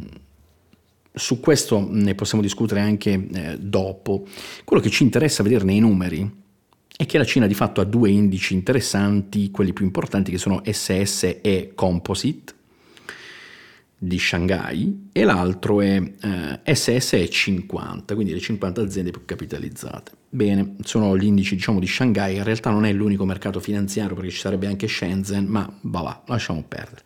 su 1.13 1.41
questo 1.41 1.87
ne 1.91 2.15
possiamo 2.15 2.43
discutere 2.43 2.81
anche 2.81 3.29
eh, 3.31 3.59
dopo. 3.59 4.25
Quello 4.65 4.83
che 4.83 4.89
ci 4.89 5.03
interessa 5.03 5.43
vedere 5.43 5.65
nei 5.65 5.81
numeri 5.81 6.45
è 6.97 7.05
che 7.05 7.19
la 7.19 7.25
Cina 7.25 7.47
di 7.47 7.55
fatto 7.55 7.81
ha 7.81 7.85
due 7.85 8.11
indici 8.11 8.55
interessanti, 8.55 9.51
quelli 9.51 9.75
più 9.75 9.85
importanti 9.85 10.31
che 10.31 10.39
sono 10.39 10.63
SS 10.65 11.39
e 11.43 11.73
Composite. 11.75 12.55
di 13.99 14.19
Shanghai 14.19 15.09
e 15.11 15.25
l'altro 15.25 15.81
è 15.81 15.97
eh, 15.97 16.75
SSE 16.75 17.31
50, 17.31 18.15
quindi 18.15 18.35
le 18.35 18.41
50 18.41 18.83
aziende 18.83 19.11
più 19.11 19.25
capitalizzate. 19.25 20.13
Bene, 20.29 20.77
sono 20.83 21.17
gli 21.17 21.25
indici 21.25 21.55
diciamo 21.55 21.81
di 21.81 21.87
Shanghai, 21.87 22.37
in 22.37 22.45
realtà 22.45 22.71
non 22.71 22.85
è 22.85 22.93
l'unico 22.93 23.25
mercato 23.25 23.59
finanziario 23.59 24.15
perché 24.15 24.31
ci 24.31 24.39
sarebbe 24.39 24.67
anche 24.67 24.87
Shenzhen, 24.87 25.47
ma 25.47 25.67
va 25.83 26.01
va, 26.03 26.23
lasciamo 26.27 26.63
perdere. 26.67 27.03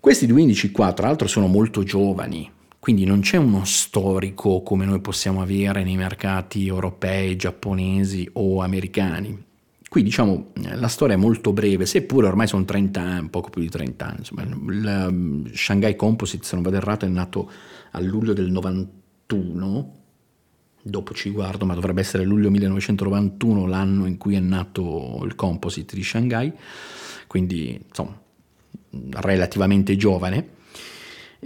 Questi 0.00 0.26
due 0.26 0.40
indici 0.40 0.70
qua 0.70 0.92
tra 0.94 1.08
l'altro 1.08 1.28
sono 1.28 1.46
molto 1.46 1.82
giovani, 1.82 2.50
quindi 2.84 3.06
non 3.06 3.20
c'è 3.20 3.38
uno 3.38 3.64
storico 3.64 4.60
come 4.60 4.84
noi 4.84 5.00
possiamo 5.00 5.40
avere 5.40 5.82
nei 5.82 5.96
mercati 5.96 6.66
europei, 6.66 7.34
giapponesi 7.34 8.28
o 8.34 8.60
americani. 8.60 9.42
Qui 9.88 10.02
diciamo 10.02 10.50
la 10.74 10.88
storia 10.88 11.14
è 11.14 11.18
molto 11.18 11.54
breve, 11.54 11.86
seppure 11.86 12.26
ormai 12.26 12.46
sono 12.46 12.66
30 12.66 13.00
anni, 13.00 13.28
poco 13.30 13.48
più 13.48 13.62
di 13.62 13.70
30 13.70 14.04
anni. 14.04 14.16
Insomma, 14.18 14.42
il 14.42 15.06
um, 15.08 15.50
Shanghai 15.54 15.96
Composite, 15.96 16.44
se 16.44 16.56
non 16.56 16.62
vado 16.62 16.76
errato, 16.76 17.06
è 17.06 17.08
nato 17.08 17.50
a 17.92 18.00
luglio 18.02 18.34
del 18.34 18.50
91, 18.50 19.94
dopo 20.82 21.14
ci 21.14 21.30
guardo, 21.30 21.64
ma 21.64 21.72
dovrebbe 21.72 22.02
essere 22.02 22.24
luglio 22.24 22.50
1991 22.50 23.66
l'anno 23.66 24.04
in 24.04 24.18
cui 24.18 24.34
è 24.34 24.40
nato 24.40 25.22
il 25.24 25.34
Composite 25.36 25.96
di 25.96 26.04
Shanghai, 26.04 26.52
quindi 27.28 27.82
insomma 27.88 28.20
relativamente 29.22 29.96
giovane. 29.96 30.52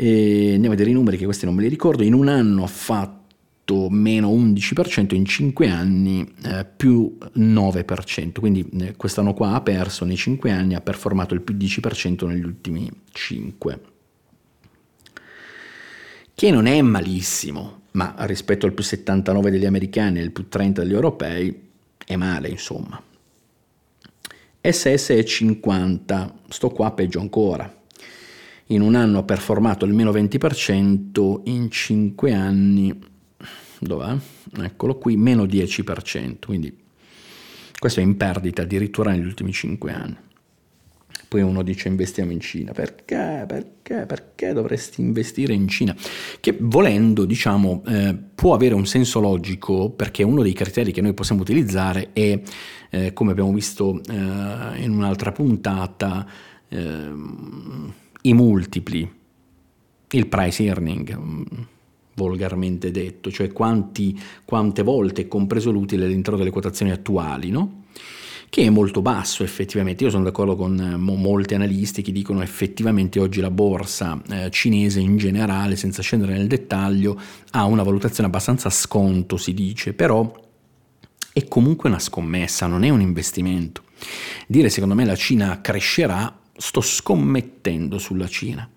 E 0.00 0.52
andiamo 0.52 0.67
a 0.67 0.76
vedere 0.76 0.90
i 0.90 0.93
numeri 0.93 1.17
che 1.17 1.25
questi 1.25 1.45
non 1.45 1.57
me 1.57 1.62
li 1.62 1.69
ricordo. 1.69 2.05
In 2.05 2.14
un 2.14 2.28
anno 2.28 2.62
ha 2.62 2.69
fatto 2.69 3.88
meno 3.90 4.31
11%, 4.31 5.12
in 5.17 5.25
5 5.25 5.69
anni 5.69 6.25
eh, 6.45 6.64
più 6.64 7.19
9%, 7.37 8.38
quindi 8.38 8.64
eh, 8.78 8.95
quest'anno 8.95 9.35
qua 9.35 9.55
ha 9.55 9.61
perso 9.61 10.05
nei 10.05 10.17
5 10.17 10.52
anni, 10.52 10.76
ha 10.76 10.81
performato 10.81 11.35
il 11.35 11.40
più 11.40 11.57
10% 11.57 12.28
negli 12.28 12.45
ultimi 12.45 12.88
5. 13.11 13.81
Che 16.33 16.50
non 16.52 16.67
è 16.67 16.81
malissimo, 16.81 17.81
ma 17.93 18.14
rispetto 18.19 18.67
al 18.67 18.75
più 18.75 18.85
79 18.85 19.50
degli 19.50 19.67
americani 19.67 20.21
e 20.21 20.23
al 20.23 20.31
più 20.31 20.47
30 20.47 20.83
degli 20.83 20.95
europei 20.95 21.71
è 22.07 22.14
male, 22.14 22.50
insomma. 22.50 23.02
SS 24.61 25.09
è 25.09 25.25
50, 25.25 26.35
sto 26.50 26.69
qua 26.71 26.93
peggio 26.93 27.19
ancora. 27.19 27.77
In 28.70 28.82
un 28.82 28.94
anno 28.94 29.18
ha 29.18 29.22
performato 29.22 29.87
il 29.87 29.94
meno 29.94 30.10
20%, 30.12 31.40
in 31.44 31.70
5 31.70 32.32
anni 32.34 32.98
dov'è? 33.78 34.14
Eccolo 34.60 34.98
qui, 34.98 35.16
meno 35.16 35.44
10%, 35.44 36.37
quindi 36.44 36.76
questo 37.78 38.00
è 38.00 38.02
in 38.02 38.16
perdita 38.16 38.62
addirittura 38.62 39.10
negli 39.10 39.25
ultimi 39.25 39.52
5 39.52 39.92
anni. 39.92 40.16
Poi 41.28 41.42
uno 41.42 41.62
dice 41.62 41.88
investiamo 41.88 42.32
in 42.32 42.40
Cina, 42.40 42.72
perché? 42.72 43.44
Perché? 43.46 44.06
Perché 44.06 44.52
dovresti 44.52 45.00
investire 45.02 45.52
in 45.52 45.68
Cina? 45.68 45.94
Che 46.40 46.56
volendo, 46.58 47.25
diciamo, 47.25 47.82
eh, 47.87 48.16
può 48.34 48.54
avere 48.54 48.75
un 48.75 48.87
senso 48.87 49.20
logico 49.20 49.90
perché 49.90 50.22
uno 50.22 50.42
dei 50.42 50.54
criteri 50.54 50.90
che 50.90 51.02
noi 51.02 51.12
possiamo 51.12 51.42
utilizzare 51.42 52.10
è, 52.12 52.40
eh, 52.90 53.12
come 53.12 53.32
abbiamo 53.32 53.52
visto 53.52 54.00
eh, 54.08 54.82
in 54.82 54.90
un'altra 54.90 55.32
puntata, 55.32 56.26
ehm, 56.68 57.92
i 58.22 58.34
multipli, 58.34 59.10
il 60.10 60.26
price 60.26 60.62
earning 60.64 61.66
volgarmente 62.14 62.90
detto, 62.90 63.30
cioè 63.30 63.52
quanti, 63.52 64.18
quante 64.44 64.82
volte 64.82 65.22
è 65.22 65.28
compreso 65.28 65.70
l'utile 65.70 66.04
all'interno 66.04 66.38
delle 66.38 66.50
quotazioni 66.50 66.90
attuali, 66.90 67.50
no? 67.50 67.84
che 68.50 68.62
è 68.62 68.70
molto 68.70 69.02
basso 69.02 69.42
effettivamente. 69.42 70.04
Io 70.04 70.10
sono 70.10 70.25
d'accordo 70.25 70.56
con 70.56 70.78
eh, 70.78 70.96
molti 70.96 71.54
analisti 71.54 72.02
che 72.02 72.12
dicono 72.12 72.42
effettivamente 72.42 73.20
oggi 73.20 73.40
la 73.40 73.50
borsa 73.50 74.20
eh, 74.30 74.50
cinese 74.50 75.00
in 75.00 75.16
generale, 75.16 75.76
senza 75.76 76.02
scendere 76.02 76.32
nel 76.32 76.46
dettaglio, 76.46 77.18
ha 77.52 77.64
una 77.64 77.82
valutazione 77.82 78.28
abbastanza 78.28 78.70
sconto, 78.70 79.37
si 79.37 79.54
dice, 79.54 79.92
però 79.92 80.46
è 81.32 81.46
comunque 81.46 81.88
una 81.88 81.98
scommessa, 81.98 82.66
non 82.66 82.84
è 82.84 82.88
un 82.88 83.00
investimento. 83.00 83.82
Dire 84.46 84.70
secondo 84.70 84.94
me 84.94 85.04
la 85.04 85.16
Cina 85.16 85.60
crescerà, 85.60 86.37
sto 86.59 86.81
scommettendo 86.83 87.99
sulla 87.99 88.29
Cina. 88.29 88.69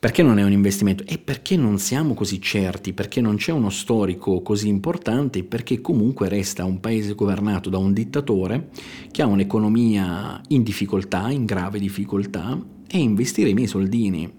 Perché 0.00 0.22
non 0.22 0.38
è 0.38 0.44
un 0.44 0.52
investimento? 0.52 1.02
E 1.06 1.18
perché 1.18 1.56
non 1.56 1.78
siamo 1.78 2.14
così 2.14 2.40
certi? 2.40 2.92
Perché 2.92 3.20
non 3.20 3.34
c'è 3.34 3.50
uno 3.50 3.68
storico 3.68 4.42
così 4.42 4.68
importante? 4.68 5.42
Perché 5.42 5.80
comunque 5.80 6.28
resta 6.28 6.64
un 6.64 6.78
paese 6.78 7.14
governato 7.14 7.68
da 7.68 7.78
un 7.78 7.92
dittatore 7.92 8.68
che 9.10 9.22
ha 9.22 9.26
un'economia 9.26 10.40
in 10.48 10.62
difficoltà, 10.62 11.30
in 11.30 11.44
grave 11.44 11.80
difficoltà, 11.80 12.60
e 12.88 12.98
investire 12.98 13.50
i 13.50 13.54
miei 13.54 13.66
soldini 13.66 14.32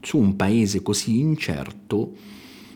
su 0.00 0.18
un 0.18 0.36
paese 0.36 0.82
così 0.82 1.18
incerto 1.18 2.14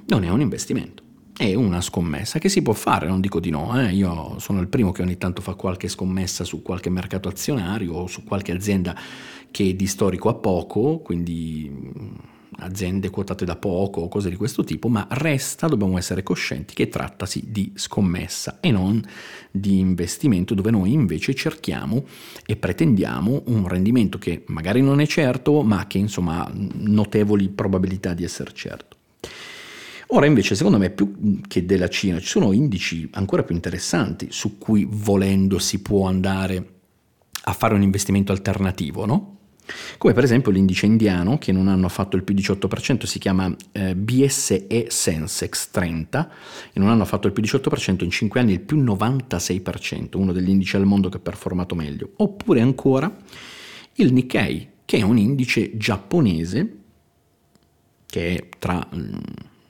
non 0.06 0.24
è 0.24 0.30
un 0.30 0.40
investimento. 0.40 0.99
È 1.40 1.54
una 1.54 1.80
scommessa 1.80 2.38
che 2.38 2.50
si 2.50 2.60
può 2.60 2.74
fare, 2.74 3.06
non 3.06 3.22
dico 3.22 3.40
di 3.40 3.48
no, 3.48 3.80
eh? 3.80 3.94
io 3.94 4.38
sono 4.38 4.60
il 4.60 4.68
primo 4.68 4.92
che 4.92 5.00
ogni 5.00 5.16
tanto 5.16 5.40
fa 5.40 5.54
qualche 5.54 5.88
scommessa 5.88 6.44
su 6.44 6.60
qualche 6.60 6.90
mercato 6.90 7.30
azionario 7.30 7.94
o 7.94 8.06
su 8.08 8.24
qualche 8.24 8.52
azienda 8.52 8.94
che 9.50 9.74
di 9.74 9.86
storico 9.86 10.28
ha 10.28 10.34
poco, 10.34 10.98
quindi 10.98 11.66
mm, 11.72 12.08
aziende 12.58 13.08
quotate 13.08 13.46
da 13.46 13.56
poco 13.56 14.02
o 14.02 14.08
cose 14.08 14.28
di 14.28 14.36
questo 14.36 14.64
tipo, 14.64 14.88
ma 14.88 15.06
resta, 15.12 15.66
dobbiamo 15.66 15.96
essere 15.96 16.22
coscienti 16.22 16.74
che 16.74 16.90
trattasi 16.90 17.44
di 17.48 17.72
scommessa 17.74 18.58
e 18.60 18.70
non 18.70 19.02
di 19.50 19.78
investimento 19.78 20.52
dove 20.52 20.70
noi 20.70 20.92
invece 20.92 21.32
cerchiamo 21.32 22.04
e 22.44 22.56
pretendiamo 22.56 23.44
un 23.46 23.66
rendimento 23.66 24.18
che 24.18 24.42
magari 24.48 24.82
non 24.82 25.00
è 25.00 25.06
certo, 25.06 25.62
ma 25.62 25.86
che 25.86 25.96
insomma 25.96 26.44
ha 26.44 26.52
notevoli 26.52 27.48
probabilità 27.48 28.12
di 28.12 28.24
essere 28.24 28.50
certo. 28.52 28.98
Ora 30.12 30.26
invece 30.26 30.54
secondo 30.54 30.78
me 30.78 30.90
più 30.90 31.40
che 31.46 31.64
della 31.64 31.88
Cina 31.88 32.18
ci 32.18 32.26
sono 32.26 32.52
indici 32.52 33.08
ancora 33.12 33.44
più 33.44 33.54
interessanti 33.54 34.28
su 34.30 34.58
cui 34.58 34.86
volendo 34.88 35.58
si 35.58 35.80
può 35.82 36.06
andare 36.08 36.72
a 37.44 37.52
fare 37.52 37.74
un 37.74 37.82
investimento 37.82 38.32
alternativo, 38.32 39.06
no? 39.06 39.38
come 39.98 40.12
per 40.12 40.24
esempio 40.24 40.50
l'indice 40.50 40.86
indiano 40.86 41.38
che 41.38 41.50
in 41.50 41.56
un 41.56 41.68
anno 41.68 41.86
ha 41.86 41.90
fatto 41.90 42.16
il 42.16 42.24
più 42.24 42.34
18%, 42.34 43.04
si 43.04 43.18
chiama 43.18 43.54
eh, 43.72 43.94
BSE 43.94 44.86
Sensex 44.88 45.70
30, 45.70 46.30
in 46.74 46.82
un 46.82 46.88
anno 46.88 47.02
ha 47.02 47.06
fatto 47.06 47.26
il 47.26 47.32
più 47.32 47.42
18%, 47.42 48.02
in 48.02 48.10
5 48.10 48.40
anni 48.40 48.52
il 48.52 48.60
più 48.60 48.82
96%, 48.82 50.16
uno 50.16 50.32
degli 50.32 50.48
indici 50.48 50.76
al 50.76 50.86
mondo 50.86 51.08
che 51.08 51.18
ha 51.18 51.20
performato 51.20 51.74
meglio. 51.74 52.10
Oppure 52.16 52.60
ancora 52.60 53.14
il 53.94 54.12
Nikkei, 54.12 54.68
che 54.84 54.98
è 54.98 55.02
un 55.02 55.18
indice 55.18 55.76
giapponese 55.76 56.74
che 58.06 58.34
è 58.34 58.48
tra 58.58 58.84
uh, 58.90 58.98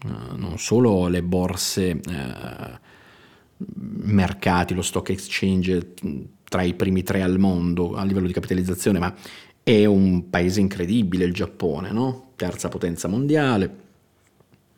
non 0.05 0.59
solo 0.59 1.09
le 1.09 1.23
borse, 1.23 2.01
uh, 2.07 2.79
mercati, 3.67 4.75
lo 4.75 4.83
stock 4.83 5.11
exchange 5.11 5.95
tra 6.49 6.63
i 6.63 6.75
primi 6.75 7.03
tre 7.03 7.23
al 7.23 7.39
mondo 7.39 7.95
a 7.95 8.05
livello 8.05 8.27
di 8.27 8.33
capitalizzazione, 8.33 8.99
ma 8.99 9.15
è 9.63 9.85
un 9.85 10.31
paese 10.31 10.61
incredibile 10.61 11.25
il 11.25 11.33
Giappone, 11.33 11.91
no? 11.91 12.33
terza 12.37 12.69
potenza 12.69 13.07
mondiale, 13.07 13.77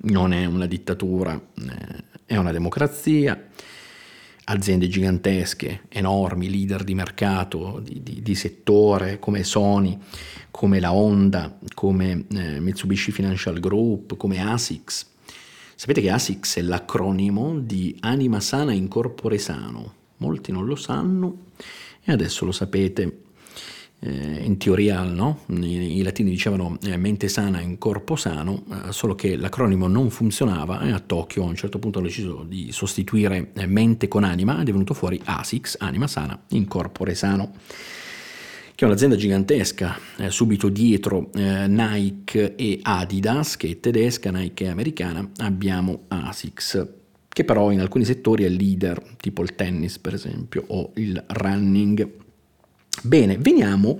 non 0.05 0.33
è 0.33 0.45
una 0.45 0.67
dittatura, 0.67 1.35
eh, 1.35 2.05
è 2.27 2.37
una 2.37 2.53
democrazia, 2.53 3.49
aziende 4.45 4.89
gigantesche, 4.89 5.83
enormi, 5.89 6.51
leader 6.51 6.83
di 6.83 6.95
mercato, 6.95 7.81
di, 7.83 8.03
di, 8.03 8.21
di 8.21 8.35
settore 8.35 9.19
come 9.19 9.45
Sony, 9.45 9.97
come 10.51 10.81
la 10.81 10.93
Honda, 10.93 11.57
come 11.75 12.25
eh, 12.35 12.61
Mitsubishi 12.61 13.13
Financial 13.13 13.59
Group, 13.61 14.17
come 14.17 14.43
ASICS. 14.43 15.11
Sapete 15.83 16.01
che 16.01 16.11
ASICS 16.11 16.59
è 16.59 16.63
l'acronimo 16.63 17.59
di 17.59 17.97
Anima 18.03 18.39
Sana 18.39 18.73
Incorpore 18.73 19.37
Sano, 19.39 19.95
molti 20.19 20.53
non 20.53 20.65
lo 20.65 20.77
sanno 20.77 21.47
e 22.05 22.13
adesso 22.13 22.45
lo 22.45 22.53
sapete. 22.53 23.23
Eh, 23.99 24.45
in 24.45 24.59
teoria 24.59 25.03
no? 25.03 25.41
I, 25.49 25.99
I, 25.99 26.03
latini 26.03 26.31
dicevano 26.31 26.79
eh, 26.85 26.97
mente 26.97 27.27
sana 27.27 27.59
in 27.59 27.79
corpo 27.79 28.15
sano, 28.15 28.63
eh, 28.71 28.93
solo 28.93 29.17
che 29.17 29.35
l'acronimo 29.35 29.89
non 29.89 30.11
funzionava 30.11 30.83
e 30.83 30.93
a 30.93 31.01
Tokyo 31.01 31.43
a 31.43 31.47
un 31.47 31.57
certo 31.57 31.81
punto 31.81 31.99
hanno 31.99 32.07
deciso 32.07 32.45
di 32.47 32.71
sostituire 32.71 33.51
eh, 33.53 33.67
mente 33.67 34.07
con 34.07 34.23
anima 34.23 34.61
ed 34.61 34.69
è 34.69 34.71
venuto 34.71 34.95
fuori 34.95 35.21
ASICS, 35.25 35.79
anima 35.81 36.07
sana 36.07 36.41
in 36.51 36.69
corpore 36.69 37.17
sano 37.17 37.55
che 38.75 38.85
è 38.85 38.89
un'azienda 38.89 39.17
gigantesca, 39.17 39.99
eh, 40.19 40.31
subito 40.31 40.69
dietro 40.69 41.31
eh, 41.35 41.67
Nike 41.67 42.55
e 42.57 42.81
Adidas, 42.83 43.57
che 43.57 43.69
è 43.69 43.81
tedesca, 43.81 44.31
Nike 44.31 44.67
è 44.67 44.69
americana, 44.69 45.29
abbiamo 45.39 46.05
ASICS, 46.09 46.87
che 47.29 47.45
però 47.45 47.71
in 47.71 47.81
alcuni 47.81 48.05
settori 48.05 48.45
è 48.45 48.49
leader, 48.49 49.03
tipo 49.19 49.43
il 49.43 49.55
tennis 49.55 49.99
per 49.99 50.15
esempio, 50.15 50.65
o 50.69 50.93
il 50.95 51.23
running. 51.29 52.09
Bene, 53.03 53.39
veniamo 53.39 53.99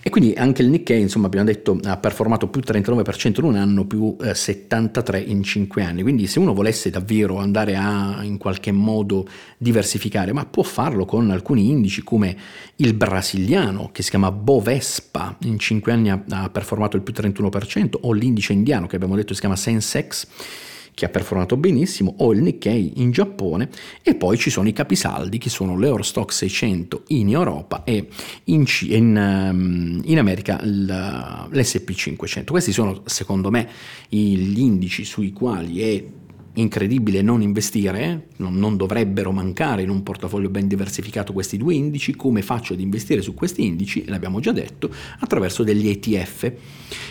E 0.00 0.10
quindi 0.10 0.32
anche 0.36 0.62
il 0.62 0.68
Nikkei, 0.68 1.00
insomma, 1.00 1.26
abbiamo 1.26 1.46
detto, 1.46 1.78
ha 1.82 1.96
performato 1.96 2.48
più 2.48 2.62
39% 2.64 3.40
in 3.40 3.44
un 3.44 3.56
anno, 3.56 3.84
più 3.84 4.16
eh, 4.20 4.30
73% 4.30 5.28
in 5.28 5.42
5 5.42 5.82
anni. 5.82 6.02
Quindi 6.02 6.26
se 6.26 6.38
uno 6.38 6.54
volesse 6.54 6.88
davvero 6.88 7.38
andare 7.38 7.74
a 7.76 8.20
in 8.22 8.38
qualche 8.38 8.70
modo 8.70 9.26
diversificare, 9.58 10.32
ma 10.32 10.46
può 10.46 10.62
farlo 10.62 11.04
con 11.04 11.30
alcuni 11.30 11.70
indici 11.70 12.02
come 12.02 12.36
il 12.76 12.94
brasiliano, 12.94 13.90
che 13.92 14.02
si 14.02 14.10
chiama 14.10 14.30
Bovespa, 14.30 15.36
in 15.42 15.58
5 15.58 15.92
anni 15.92 16.10
ha, 16.10 16.22
ha 16.28 16.48
performato 16.48 16.96
il 16.96 17.02
più 17.02 17.12
31%, 17.12 17.96
o 18.00 18.12
l'indice 18.12 18.52
indiano, 18.52 18.86
che 18.86 18.96
abbiamo 18.96 19.16
detto 19.16 19.34
si 19.34 19.40
chiama 19.40 19.56
Sensex, 19.56 20.26
che 20.98 21.04
ha 21.04 21.08
performato 21.10 21.56
benissimo, 21.56 22.12
o 22.18 22.32
il 22.32 22.42
Nikkei 22.42 22.94
in 22.96 23.12
Giappone 23.12 23.68
e 24.02 24.16
poi 24.16 24.36
ci 24.36 24.50
sono 24.50 24.66
i 24.66 24.72
capisaldi 24.72 25.38
che 25.38 25.48
sono 25.48 25.78
l'Eurostock 25.78 26.32
600 26.32 27.04
in 27.08 27.30
Europa 27.30 27.84
e 27.84 28.08
in, 28.44 28.64
in, 28.88 29.16
ehm, 29.16 30.02
in 30.04 30.18
America 30.18 30.58
l'SP 30.60 31.92
500. 31.92 32.50
Questi 32.50 32.72
sono 32.72 33.02
secondo 33.04 33.48
me 33.48 33.68
gli 34.08 34.58
indici 34.58 35.04
sui 35.04 35.32
quali 35.32 35.82
è 35.82 36.04
incredibile 36.60 37.22
non 37.22 37.42
investire, 37.42 38.28
non, 38.36 38.76
dovrebbero 38.76 39.32
mancare 39.32 39.82
in 39.82 39.90
un 39.90 40.02
portafoglio 40.02 40.48
ben 40.48 40.66
diversificato 40.66 41.32
questi 41.32 41.56
due 41.56 41.74
indici, 41.74 42.14
come 42.14 42.42
faccio 42.42 42.72
ad 42.72 42.80
investire 42.80 43.22
su 43.22 43.34
questi 43.34 43.64
indici, 43.64 44.04
l'abbiamo 44.06 44.40
già 44.40 44.52
detto, 44.52 44.90
attraverso 45.18 45.62
degli 45.62 45.88
ETF. 45.88 46.52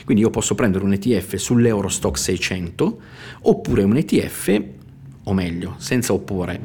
Quindi 0.05 0.23
io 0.23 0.29
posso 0.29 0.55
prendere 0.55 0.83
un 0.83 0.93
ETF 0.93 1.35
sull'Eurostock 1.35 2.17
600 2.17 2.99
oppure 3.41 3.83
un 3.83 3.97
ETF, 3.97 4.61
o 5.23 5.33
meglio, 5.33 5.75
senza 5.77 6.13
oppure, 6.13 6.59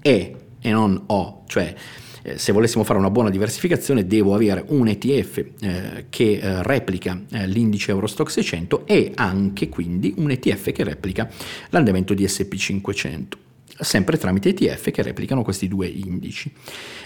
E 0.00 0.36
e 0.60 0.70
non 0.70 1.02
O, 1.06 1.44
cioè 1.46 1.74
eh, 2.26 2.38
se 2.38 2.52
volessimo 2.52 2.84
fare 2.84 2.98
una 2.98 3.10
buona 3.10 3.28
diversificazione 3.28 4.06
devo 4.06 4.34
avere 4.34 4.64
un 4.68 4.88
ETF 4.88 5.44
eh, 5.60 6.06
che 6.08 6.38
eh, 6.38 6.62
replica 6.62 7.20
eh, 7.30 7.46
l'indice 7.46 7.90
Eurostock 7.90 8.30
600 8.30 8.86
e 8.86 9.12
anche 9.14 9.68
quindi 9.68 10.14
un 10.16 10.30
ETF 10.30 10.72
che 10.72 10.84
replica 10.84 11.28
l'andamento 11.68 12.14
di 12.14 12.24
SP500 12.24 13.26
sempre 13.76 14.18
tramite 14.18 14.50
ETF 14.50 14.90
che 14.92 15.02
replicano 15.02 15.42
questi 15.42 15.66
due 15.66 15.88
indici. 15.88 16.52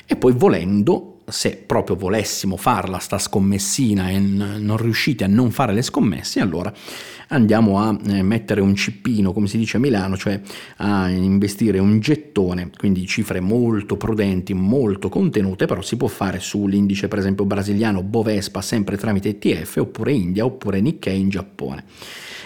E 0.05 0.17
poi 0.17 0.35
volendo, 0.35 1.21
se 1.27 1.57
proprio 1.57 1.97
volessimo 1.97 2.59
farla 2.59 2.99
sta 2.99 3.19
scommessina 3.19 4.11
e 4.11 4.19
non 4.19 4.77
riuscite 4.77 5.25
a 5.25 5.29
non 5.29 5.51
fare 5.51 5.73
le 5.73 5.81
scommesse, 5.81 6.41
allora 6.41 6.71
andiamo 7.29 7.81
a 7.81 7.97
eh, 8.07 8.23
mettere 8.23 8.61
un 8.61 8.75
cippino, 8.75 9.33
come 9.33 9.47
si 9.47 9.59
dice 9.59 9.77
a 9.77 9.81
Milano, 9.81 10.17
cioè 10.17 10.41
a 10.77 11.09
investire 11.09 11.79
un 11.79 12.01
gettone, 12.01 12.71
quindi 12.77 13.07
cifre 13.07 13.41
molto 13.41 13.97
prudenti, 13.97 14.55
molto 14.55 15.09
contenute, 15.09 15.67
però 15.67 15.83
si 15.83 15.97
può 15.97 16.09
fare 16.09 16.41
sull'indice 16.41 17.09
per 17.09 17.19
esempio 17.19 17.45
brasiliano 17.45 18.03
Bovespa 18.03 18.61
sempre 18.63 18.97
tramite 18.97 19.31
ETF 19.31 19.77
oppure 19.79 20.13
India 20.13 20.45
oppure 20.45 20.81
Nikkei 20.81 21.21
in 21.21 21.29
Giappone. 21.29 21.85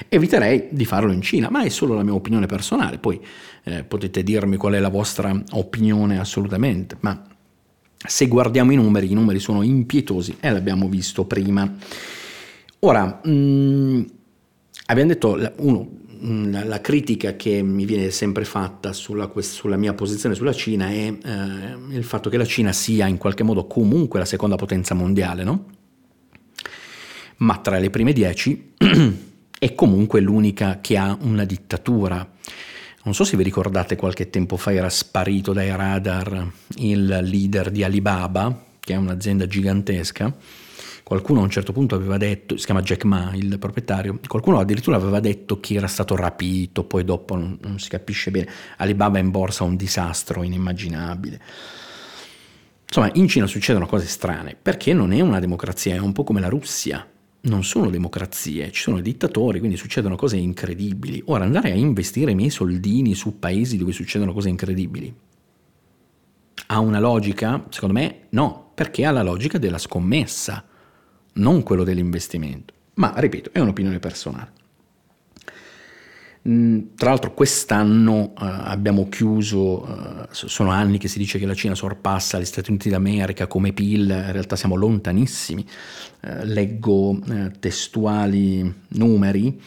Eviterei 0.08 0.68
di 0.70 0.84
farlo 0.84 1.12
in 1.12 1.22
Cina, 1.22 1.48
ma 1.50 1.62
è 1.62 1.68
solo 1.68 1.94
la 1.94 2.02
mia 2.02 2.14
opinione 2.14 2.46
personale, 2.46 2.98
poi 2.98 3.20
eh, 3.64 3.84
potete 3.84 4.22
dirmi 4.22 4.56
qual 4.56 4.74
è 4.74 4.80
la 4.80 4.88
vostra 4.88 5.40
opinione 5.52 6.18
assolutamente, 6.18 6.96
ma 7.00 7.24
se 8.04 8.26
guardiamo 8.26 8.72
i 8.72 8.76
numeri, 8.76 9.10
i 9.10 9.14
numeri 9.14 9.38
sono 9.38 9.62
impietosi 9.62 10.36
e 10.40 10.50
l'abbiamo 10.50 10.88
visto 10.88 11.24
prima. 11.24 11.72
Ora, 12.80 13.20
mh, 13.22 13.30
mm, 13.30 14.02
abbiamo 14.92 15.10
detto, 15.10 15.52
uno, 15.56 15.88
mm, 16.24 16.52
la, 16.52 16.64
la, 16.64 16.80
critica 16.80 17.34
che 17.36 17.62
mi 17.62 17.84
viene 17.84 18.10
sempre 18.10 18.44
fatta 18.44 18.92
sulla, 18.92 19.30
sulla 19.38 19.76
mia 19.76 19.94
posizione 19.94 20.34
sulla 20.34 20.52
Cina 20.52 20.88
è 20.88 21.12
eh, 21.22 21.96
il 21.96 22.04
fatto 22.04 22.30
che 22.30 22.36
la 22.36 22.44
Cina 22.44 22.72
sia 22.72 23.06
in 23.06 23.18
qualche 23.18 23.42
modo 23.42 23.66
comunque 23.66 24.18
la 24.18 24.24
seconda 24.24 24.56
potenza 24.56 24.94
mondiale, 24.94 25.44
no? 25.44 25.66
Ma 27.38 27.58
tra 27.58 27.78
le 27.78 27.90
prime 27.90 28.12
dieci 28.12 28.74
è 29.58 29.74
comunque 29.74 30.20
l'unica 30.20 30.78
che 30.80 30.96
ha 30.96 31.16
una 31.20 31.44
dittatura. 31.44 32.28
Non 33.04 33.14
so 33.14 33.24
se 33.24 33.36
vi 33.36 33.42
ricordate 33.42 33.96
qualche 33.96 34.30
tempo 34.30 34.56
fa 34.56 34.72
era 34.72 34.88
sparito 34.88 35.52
dai 35.52 35.74
radar 35.74 36.48
il 36.76 37.18
leader 37.22 37.70
di 37.72 37.82
Alibaba, 37.82 38.64
che 38.78 38.92
è 38.92 38.96
un'azienda 38.96 39.46
gigantesca. 39.46 40.32
Qualcuno 41.12 41.40
a 41.40 41.42
un 41.42 41.50
certo 41.50 41.72
punto 41.72 41.94
aveva 41.94 42.16
detto, 42.16 42.56
si 42.56 42.64
chiama 42.64 42.80
Jack 42.80 43.04
Ma, 43.04 43.32
il 43.34 43.58
proprietario, 43.58 44.18
qualcuno 44.26 44.58
addirittura 44.58 44.96
aveva 44.96 45.20
detto 45.20 45.60
che 45.60 45.74
era 45.74 45.86
stato 45.86 46.16
rapito, 46.16 46.84
poi 46.84 47.04
dopo 47.04 47.36
non, 47.36 47.58
non 47.60 47.78
si 47.78 47.90
capisce 47.90 48.30
bene. 48.30 48.48
Alibaba 48.78 49.18
in 49.18 49.30
borsa 49.30 49.62
un 49.62 49.76
disastro 49.76 50.42
inimmaginabile. 50.42 51.38
Insomma, 52.86 53.10
in 53.12 53.28
Cina 53.28 53.46
succedono 53.46 53.84
cose 53.84 54.06
strane, 54.06 54.56
perché 54.60 54.94
non 54.94 55.12
è 55.12 55.20
una 55.20 55.38
democrazia, 55.38 55.94
è 55.94 55.98
un 55.98 56.12
po' 56.12 56.24
come 56.24 56.40
la 56.40 56.48
Russia 56.48 57.06
non 57.40 57.62
sono 57.62 57.90
democrazie, 57.90 58.72
ci 58.72 58.80
sono 58.80 59.02
dittatori, 59.02 59.58
quindi 59.58 59.76
succedono 59.76 60.16
cose 60.16 60.38
incredibili. 60.38 61.22
Ora 61.26 61.44
andare 61.44 61.72
a 61.72 61.74
investire 61.74 62.30
i 62.30 62.34
miei 62.34 62.48
soldini 62.48 63.14
su 63.14 63.38
paesi 63.38 63.76
dove 63.76 63.92
succedono 63.92 64.32
cose 64.32 64.48
incredibili 64.48 65.14
ha 66.66 66.78
una 66.78 67.00
logica? 67.00 67.66
Secondo 67.68 67.94
me 67.94 68.26
no, 68.30 68.70
perché 68.74 69.04
ha 69.04 69.10
la 69.10 69.22
logica 69.22 69.58
della 69.58 69.76
scommessa, 69.76 70.64
non 71.34 71.62
quello 71.62 71.84
dell'investimento. 71.84 72.74
Ma 72.94 73.12
ripeto, 73.16 73.50
è 73.52 73.58
un'opinione 73.58 73.98
personale. 73.98 74.60
Mm, 76.48 76.80
tra 76.96 77.10
l'altro 77.10 77.32
quest'anno 77.34 78.32
uh, 78.32 78.32
abbiamo 78.34 79.08
chiuso, 79.08 79.82
uh, 79.82 80.26
sono 80.30 80.70
anni 80.70 80.98
che 80.98 81.06
si 81.06 81.18
dice 81.18 81.38
che 81.38 81.46
la 81.46 81.54
Cina 81.54 81.76
sorpassa 81.76 82.40
gli 82.40 82.44
Stati 82.44 82.70
Uniti 82.70 82.88
d'America 82.88 83.46
come 83.46 83.72
PIL, 83.72 84.10
in 84.10 84.32
realtà 84.32 84.56
siamo 84.56 84.74
lontanissimi, 84.74 85.64
uh, 86.22 86.28
leggo 86.42 87.16
testuali 87.60 88.74
numeri 88.88 89.60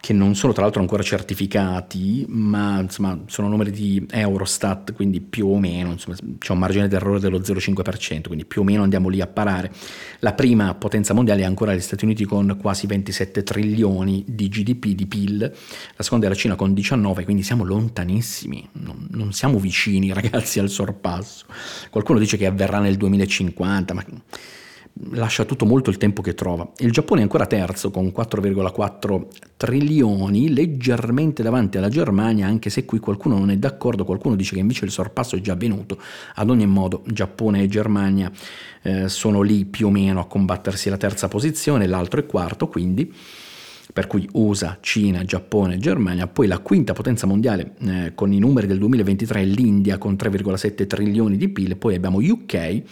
che 0.00 0.12
non 0.12 0.34
sono 0.34 0.52
tra 0.52 0.62
l'altro 0.62 0.80
ancora 0.80 1.02
certificati, 1.02 2.24
ma 2.28 2.80
insomma, 2.80 3.18
sono 3.26 3.48
numeri 3.48 3.70
di 3.70 4.06
Eurostat, 4.08 4.92
quindi 4.92 5.20
più 5.20 5.48
o 5.48 5.58
meno 5.58 5.90
insomma, 5.92 6.16
c'è 6.38 6.52
un 6.52 6.58
margine 6.58 6.88
d'errore 6.88 7.20
dello 7.20 7.38
0,5%, 7.38 8.26
quindi 8.26 8.44
più 8.44 8.62
o 8.62 8.64
meno 8.64 8.82
andiamo 8.82 9.08
lì 9.08 9.20
a 9.20 9.26
parare. 9.26 9.72
La 10.20 10.32
prima 10.32 10.74
potenza 10.74 11.14
mondiale 11.14 11.42
è 11.42 11.44
ancora 11.44 11.74
gli 11.74 11.80
Stati 11.80 12.04
Uniti 12.04 12.24
con 12.24 12.58
quasi 12.60 12.86
27 12.86 13.42
trilioni 13.42 14.24
di 14.26 14.48
GDP, 14.48 14.86
di 14.88 15.06
PIL, 15.06 15.38
la 15.40 16.02
seconda 16.02 16.26
è 16.26 16.28
la 16.28 16.34
Cina 16.34 16.54
con 16.54 16.74
19, 16.74 17.24
quindi 17.24 17.42
siamo 17.42 17.64
lontanissimi, 17.64 18.68
non, 18.72 19.06
non 19.10 19.32
siamo 19.32 19.58
vicini 19.58 20.12
ragazzi 20.14 20.58
al 20.58 20.70
sorpasso. 20.70 21.46
Qualcuno 21.90 22.18
dice 22.18 22.36
che 22.36 22.46
avverrà 22.46 22.78
nel 22.78 22.96
2050, 22.96 23.94
ma 23.94 24.04
lascia 25.10 25.44
tutto 25.44 25.64
molto 25.64 25.90
il 25.90 25.96
tempo 25.96 26.22
che 26.22 26.34
trova. 26.34 26.70
Il 26.78 26.90
Giappone 26.90 27.20
è 27.20 27.22
ancora 27.22 27.46
terzo 27.46 27.90
con 27.90 28.06
4,4 28.06 29.26
trilioni, 29.56 30.52
leggermente 30.52 31.42
davanti 31.42 31.78
alla 31.78 31.88
Germania, 31.88 32.46
anche 32.46 32.70
se 32.70 32.84
qui 32.84 32.98
qualcuno 32.98 33.38
non 33.38 33.50
è 33.50 33.56
d'accordo, 33.56 34.04
qualcuno 34.04 34.34
dice 34.34 34.54
che 34.54 34.60
invece 34.60 34.84
il 34.84 34.90
sorpasso 34.90 35.36
è 35.36 35.40
già 35.40 35.52
avvenuto. 35.52 35.98
Ad 36.34 36.50
ogni 36.50 36.66
modo 36.66 37.02
Giappone 37.06 37.62
e 37.62 37.68
Germania 37.68 38.30
eh, 38.82 39.08
sono 39.08 39.42
lì 39.42 39.64
più 39.64 39.86
o 39.86 39.90
meno 39.90 40.20
a 40.20 40.26
combattersi 40.26 40.88
la 40.88 40.96
terza 40.96 41.28
posizione, 41.28 41.86
l'altro 41.86 42.20
è 42.20 42.26
quarto, 42.26 42.68
quindi 42.68 43.12
per 43.90 44.06
cui 44.06 44.28
USA, 44.32 44.78
Cina, 44.80 45.24
Giappone, 45.24 45.78
Germania, 45.78 46.26
poi 46.26 46.46
la 46.46 46.58
quinta 46.58 46.92
potenza 46.92 47.26
mondiale 47.26 47.72
eh, 47.80 48.12
con 48.14 48.32
i 48.32 48.38
numeri 48.38 48.66
del 48.66 48.78
2023 48.78 49.40
è 49.40 49.44
l'India 49.44 49.98
con 49.98 50.14
3,7 50.14 50.86
trilioni 50.86 51.36
di 51.36 51.48
PIL, 51.48 51.76
poi 51.76 51.94
abbiamo 51.94 52.18
UK 52.18 52.82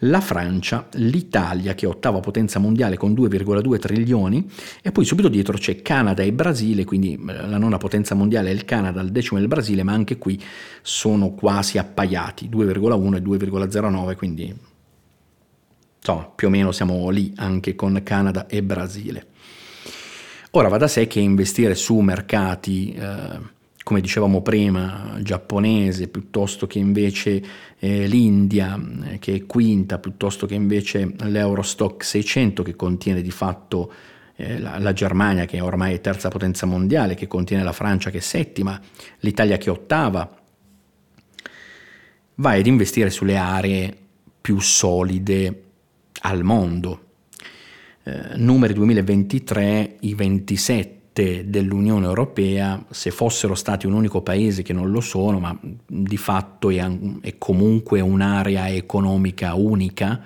la 0.00 0.20
Francia, 0.20 0.88
l'Italia 0.92 1.74
che 1.74 1.86
è 1.86 1.88
ottava 1.88 2.20
potenza 2.20 2.58
mondiale 2.58 2.96
con 2.96 3.12
2,2 3.12 3.78
trilioni 3.78 4.48
e 4.82 4.92
poi 4.92 5.04
subito 5.04 5.28
dietro 5.28 5.56
c'è 5.56 5.82
Canada 5.82 6.22
e 6.22 6.32
Brasile, 6.32 6.84
quindi 6.84 7.14
eh, 7.14 7.46
la 7.46 7.58
nona 7.58 7.78
potenza 7.78 8.14
mondiale 8.14 8.50
è 8.50 8.52
il 8.52 8.64
Canada, 8.64 9.00
il 9.00 9.10
decimo 9.10 9.38
è 9.38 9.42
il 9.42 9.48
Brasile, 9.48 9.82
ma 9.82 9.92
anche 9.92 10.18
qui 10.18 10.42
sono 10.82 11.30
quasi 11.30 11.78
appaiati, 11.78 12.48
2,1 12.48 13.14
e 13.16 13.22
2,09, 13.22 14.16
quindi 14.16 14.54
insomma 15.98 16.30
più 16.34 16.46
o 16.46 16.50
meno 16.50 16.72
siamo 16.72 17.08
lì 17.10 17.32
anche 17.36 17.74
con 17.74 18.00
Canada 18.02 18.46
e 18.46 18.62
Brasile. 18.62 19.26
Ora 20.52 20.68
va 20.68 20.78
da 20.78 20.88
sé 20.88 21.06
che 21.06 21.20
investire 21.20 21.74
su 21.74 21.98
mercati 21.98 22.94
eh, 22.94 23.54
come 23.86 24.00
dicevamo 24.00 24.42
prima, 24.42 25.16
giapponese, 25.20 26.08
piuttosto 26.08 26.66
che 26.66 26.80
invece 26.80 27.40
eh, 27.78 28.08
l'India, 28.08 28.76
eh, 29.04 29.20
che 29.20 29.34
è 29.34 29.46
quinta, 29.46 30.00
piuttosto 30.00 30.44
che 30.44 30.56
invece 30.56 31.14
l'Eurostock 31.18 32.02
600, 32.04 32.64
che 32.64 32.74
contiene 32.74 33.22
di 33.22 33.30
fatto 33.30 33.92
eh, 34.34 34.58
la, 34.58 34.78
la, 34.80 34.92
Germania, 34.92 35.44
che 35.44 35.60
ormai 35.60 35.94
è 35.94 36.00
terza 36.00 36.30
potenza 36.30 36.66
mondiale, 36.66 37.14
che 37.14 37.28
contiene 37.28 37.62
la 37.62 37.70
Francia, 37.70 38.10
che 38.10 38.18
è 38.18 38.20
settima, 38.20 38.80
l'Italia, 39.20 39.56
che 39.56 39.66
è 39.66 39.70
ottava, 39.70 40.36
vai 42.34 42.58
ad 42.58 42.66
investire 42.66 43.08
sulle 43.10 43.36
aree 43.36 43.96
più 44.40 44.58
solide 44.58 45.62
al 46.22 46.42
mondo. 46.42 47.04
Eh, 48.02 48.30
numeri 48.34 48.74
2023, 48.74 49.98
i 50.00 50.14
27 50.14 50.95
parte 51.16 51.48
dell'Unione 51.48 52.04
Europea, 52.04 52.84
se 52.90 53.10
fossero 53.10 53.54
stati 53.54 53.86
un 53.86 53.94
unico 53.94 54.20
paese 54.20 54.62
che 54.62 54.74
non 54.74 54.90
lo 54.90 55.00
sono, 55.00 55.38
ma 55.38 55.58
di 55.86 56.16
fatto 56.18 56.68
è, 56.68 56.86
è 57.22 57.38
comunque 57.38 58.00
un'area 58.00 58.68
economica 58.68 59.54
unica, 59.54 60.20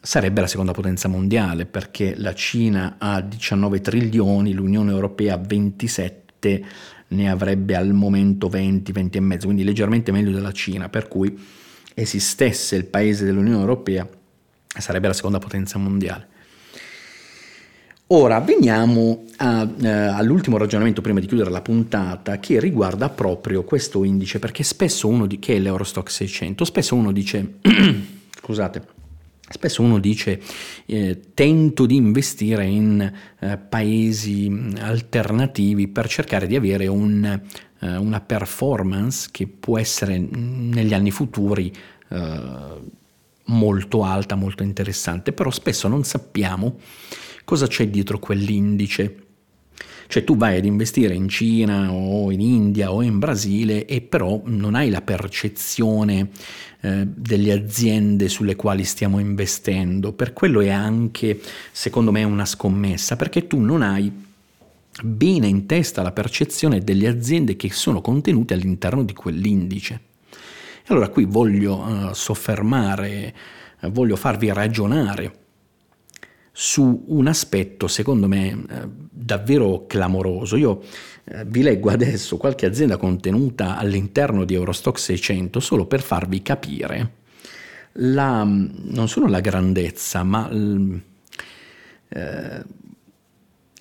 sarebbe 0.00 0.40
la 0.40 0.46
seconda 0.46 0.70
potenza 0.70 1.08
mondiale 1.08 1.66
perché 1.66 2.14
la 2.16 2.34
Cina 2.34 2.96
ha 2.98 3.20
19 3.20 3.80
trilioni, 3.80 4.52
l'Unione 4.52 4.92
Europea 4.92 5.36
27, 5.36 6.64
ne 7.08 7.28
avrebbe 7.28 7.74
al 7.74 7.92
momento 7.92 8.48
20, 8.48 8.92
20 8.92 9.18
e 9.18 9.20
mezzo, 9.20 9.46
quindi 9.46 9.64
leggermente 9.64 10.12
meglio 10.12 10.30
della 10.30 10.52
Cina, 10.52 10.88
per 10.88 11.08
cui 11.08 11.36
esistesse 11.94 12.76
il 12.76 12.84
paese 12.84 13.24
dell'Unione 13.24 13.58
Europea 13.58 14.08
sarebbe 14.78 15.08
la 15.08 15.14
seconda 15.14 15.40
potenza 15.40 15.78
mondiale. 15.78 16.36
Ora 18.10 18.40
veniamo 18.40 19.24
a, 19.36 19.68
eh, 19.82 19.86
all'ultimo 19.86 20.56
ragionamento 20.56 21.02
prima 21.02 21.20
di 21.20 21.26
chiudere 21.26 21.50
la 21.50 21.60
puntata 21.60 22.40
che 22.40 22.58
riguarda 22.58 23.10
proprio 23.10 23.64
questo 23.64 24.02
indice 24.02 24.38
perché 24.38 24.62
spesso 24.62 25.08
uno 25.08 25.26
di, 25.26 25.38
che 25.38 25.56
è 25.56 25.58
l'Eurostock 25.58 26.10
600, 26.10 26.64
spesso 26.64 26.94
uno 26.94 27.12
dice 27.12 27.56
scusate 28.40 28.96
Spesso 29.50 29.80
uno 29.80 29.98
dice 29.98 30.40
eh, 30.84 31.20
tento 31.32 31.86
di 31.86 31.96
investire 31.96 32.66
in 32.66 33.00
eh, 33.38 33.56
paesi 33.56 34.74
alternativi 34.78 35.88
per 35.88 36.06
cercare 36.06 36.46
di 36.46 36.54
avere 36.54 36.86
un, 36.86 37.24
eh, 37.24 37.96
una 37.96 38.20
performance 38.20 39.28
che 39.30 39.46
può 39.46 39.78
essere 39.78 40.18
negli 40.18 40.92
anni 40.92 41.10
futuri 41.10 41.72
eh, 42.08 42.40
molto 43.44 44.04
alta, 44.04 44.34
molto 44.34 44.62
interessante, 44.62 45.32
però 45.32 45.50
spesso 45.50 45.88
non 45.88 46.04
sappiamo 46.04 46.76
cosa 47.48 47.66
c'è 47.66 47.88
dietro 47.88 48.18
quell'indice. 48.18 49.16
Cioè 50.06 50.22
tu 50.22 50.36
vai 50.36 50.58
ad 50.58 50.66
investire 50.66 51.14
in 51.14 51.30
Cina 51.30 51.90
o 51.90 52.30
in 52.30 52.42
India 52.42 52.92
o 52.92 53.00
in 53.00 53.18
Brasile 53.18 53.86
e 53.86 54.02
però 54.02 54.42
non 54.44 54.74
hai 54.74 54.90
la 54.90 55.00
percezione 55.00 56.28
eh, 56.82 57.06
delle 57.06 57.52
aziende 57.52 58.28
sulle 58.28 58.54
quali 58.54 58.84
stiamo 58.84 59.18
investendo. 59.18 60.12
Per 60.12 60.34
quello 60.34 60.60
è 60.60 60.68
anche, 60.68 61.40
secondo 61.72 62.12
me, 62.12 62.22
una 62.22 62.44
scommessa, 62.44 63.16
perché 63.16 63.46
tu 63.46 63.58
non 63.60 63.80
hai 63.80 64.12
bene 65.02 65.46
in 65.46 65.64
testa 65.64 66.02
la 66.02 66.12
percezione 66.12 66.80
delle 66.80 67.08
aziende 67.08 67.56
che 67.56 67.70
sono 67.70 68.02
contenute 68.02 68.52
all'interno 68.52 69.02
di 69.04 69.14
quell'indice. 69.14 70.00
Allora 70.88 71.08
qui 71.08 71.24
voglio 71.24 71.78
uh, 71.78 72.12
soffermare, 72.12 73.34
uh, 73.80 73.88
voglio 73.88 74.16
farvi 74.16 74.52
ragionare 74.52 75.46
su 76.60 77.04
un 77.06 77.28
aspetto 77.28 77.86
secondo 77.86 78.26
me 78.26 78.48
eh, 78.48 78.88
davvero 79.08 79.86
clamoroso. 79.86 80.56
Io 80.56 80.82
eh, 81.22 81.44
vi 81.44 81.62
leggo 81.62 81.88
adesso 81.88 82.36
qualche 82.36 82.66
azienda 82.66 82.96
contenuta 82.96 83.76
all'interno 83.76 84.44
di 84.44 84.54
Eurostock 84.54 84.98
600 84.98 85.60
solo 85.60 85.86
per 85.86 86.02
farvi 86.02 86.42
capire 86.42 87.12
la, 87.92 88.42
non 88.42 89.06
solo 89.06 89.28
la 89.28 89.38
grandezza, 89.38 90.24
ma 90.24 90.50
eh, 90.50 91.00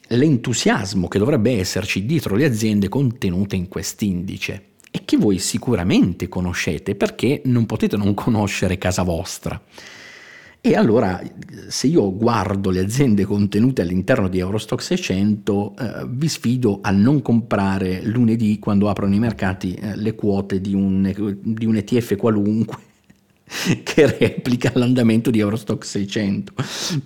l'entusiasmo 0.10 1.08
che 1.08 1.18
dovrebbe 1.18 1.58
esserci 1.58 2.06
dietro 2.06 2.36
le 2.36 2.46
aziende 2.46 2.90
contenute 2.90 3.56
in 3.56 3.70
quest'indice 3.70 4.74
e 4.92 5.02
che 5.04 5.18
voi 5.18 5.40
sicuramente 5.40 6.30
conoscete 6.30 6.94
perché 6.94 7.42
non 7.46 7.66
potete 7.66 7.98
non 7.98 8.14
conoscere 8.14 8.78
casa 8.78 9.02
vostra. 9.02 9.60
E 10.60 10.76
allora 10.76 11.22
se 11.68 11.88
io 11.88 12.16
guardo 12.16 12.70
le 12.70 12.82
aziende 12.82 13.26
contenute 13.26 13.82
all'interno 13.82 14.28
di 14.28 14.40
Eurostock 14.40 14.82
600, 14.82 15.76
eh, 15.78 16.06
vi 16.10 16.28
sfido 16.28 16.80
a 16.82 16.92
non 16.92 17.22
comprare 17.22 18.02
lunedì 18.04 18.60
quando 18.60 18.90
aprono 18.90 19.16
i 19.16 19.20
mercati 19.20 19.74
eh, 19.74 19.96
le 19.96 20.16
quote 20.16 20.60
di 20.60 20.74
un, 20.74 21.38
di 21.42 21.66
un 21.66 21.76
ETF 21.76 22.16
qualunque 22.16 22.78
che 23.84 24.18
replica 24.18 24.72
l'andamento 24.76 25.32
di 25.32 25.40
Eurostock 25.40 25.86
600. 25.86 26.54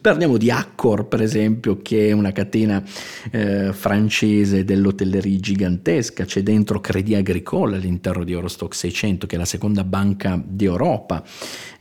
Parliamo 0.02 0.38
di 0.38 0.50
Accor, 0.50 1.08
per 1.08 1.22
esempio, 1.22 1.82
che 1.82 2.08
è 2.08 2.12
una 2.12 2.32
catena 2.32 2.84
eh, 3.32 3.72
francese 3.74 4.64
dell'hotellerie 4.64 5.40
gigantesca, 5.40 6.26
c'è 6.26 6.42
dentro 6.42 6.80
Crédit 6.80 7.16
Agricole 7.16 7.76
all'interno 7.76 8.24
di 8.24 8.32
Eurostock 8.32 8.74
600, 8.74 9.28
che 9.28 9.36
è 9.36 9.38
la 9.38 9.46
seconda 9.46 9.84
banca 9.84 10.42
d'Europa, 10.44 11.24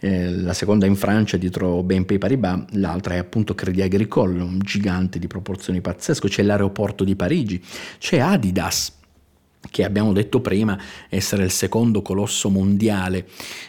eh, 0.01 0.31
la 0.31 0.53
seconda 0.53 0.87
in 0.87 0.96
Francia 0.96 1.37
dietro 1.37 1.83
BNP 1.83 2.18
Paribas, 2.18 2.64
l'altra 2.73 3.14
è 3.14 3.18
appunto 3.18 3.55
Crédit 3.55 3.83
Agricole, 3.83 4.42
un 4.42 4.59
gigante 4.61 5.18
di 5.18 5.27
proporzioni 5.27 5.81
pazzesco, 5.81 6.29
c'è 6.29 6.42
l'aeroporto 6.42 7.05
di 7.05 7.16
Parigi, 7.16 7.62
c'è 7.99 8.18
Adidas 8.18 8.99
che 9.68 9.85
abbiamo 9.85 10.12
detto 10.12 10.40
prima 10.40 10.79
essere 11.09 11.44
il 11.44 11.51
secondo 11.51 12.01
colosso 12.03 12.49
mondiale 12.49 13.27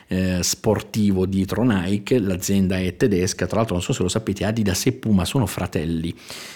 eh, 0.08 0.40
sportivo 0.42 1.26
dietro 1.26 1.64
Nike, 1.64 2.20
l'azienda 2.20 2.80
è 2.80 2.96
tedesca, 2.96 3.46
tra 3.46 3.58
l'altro 3.58 3.76
non 3.76 3.84
so 3.84 3.94
se 3.94 4.02
lo 4.02 4.10
sapete, 4.10 4.46
Adidas 4.46 4.86
e 4.86 4.94
Puma 4.94 5.26
sono 5.26 5.46
fratelli, 5.46 6.14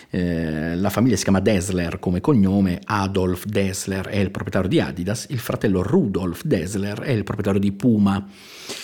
eh, 0.10 0.76
la 0.76 0.90
famiglia 0.90 1.16
si 1.16 1.24
chiama 1.24 1.42
Dessler 1.42 2.00
come 2.00 2.22
cognome, 2.22 2.80
Adolf 2.86 3.46
Dessler 3.46 4.08
è 4.08 4.18
il 4.18 4.32
proprietario 4.32 4.70
di 4.70 4.80
Adidas, 4.80 5.28
il 5.30 5.40
fratello 5.40 5.82
Rudolf 5.84 6.44
Dessler 6.44 7.02
è 7.02 7.12
il 7.12 7.24
proprietario 7.24 7.60
di 7.60 7.72
Puma, 7.72 8.26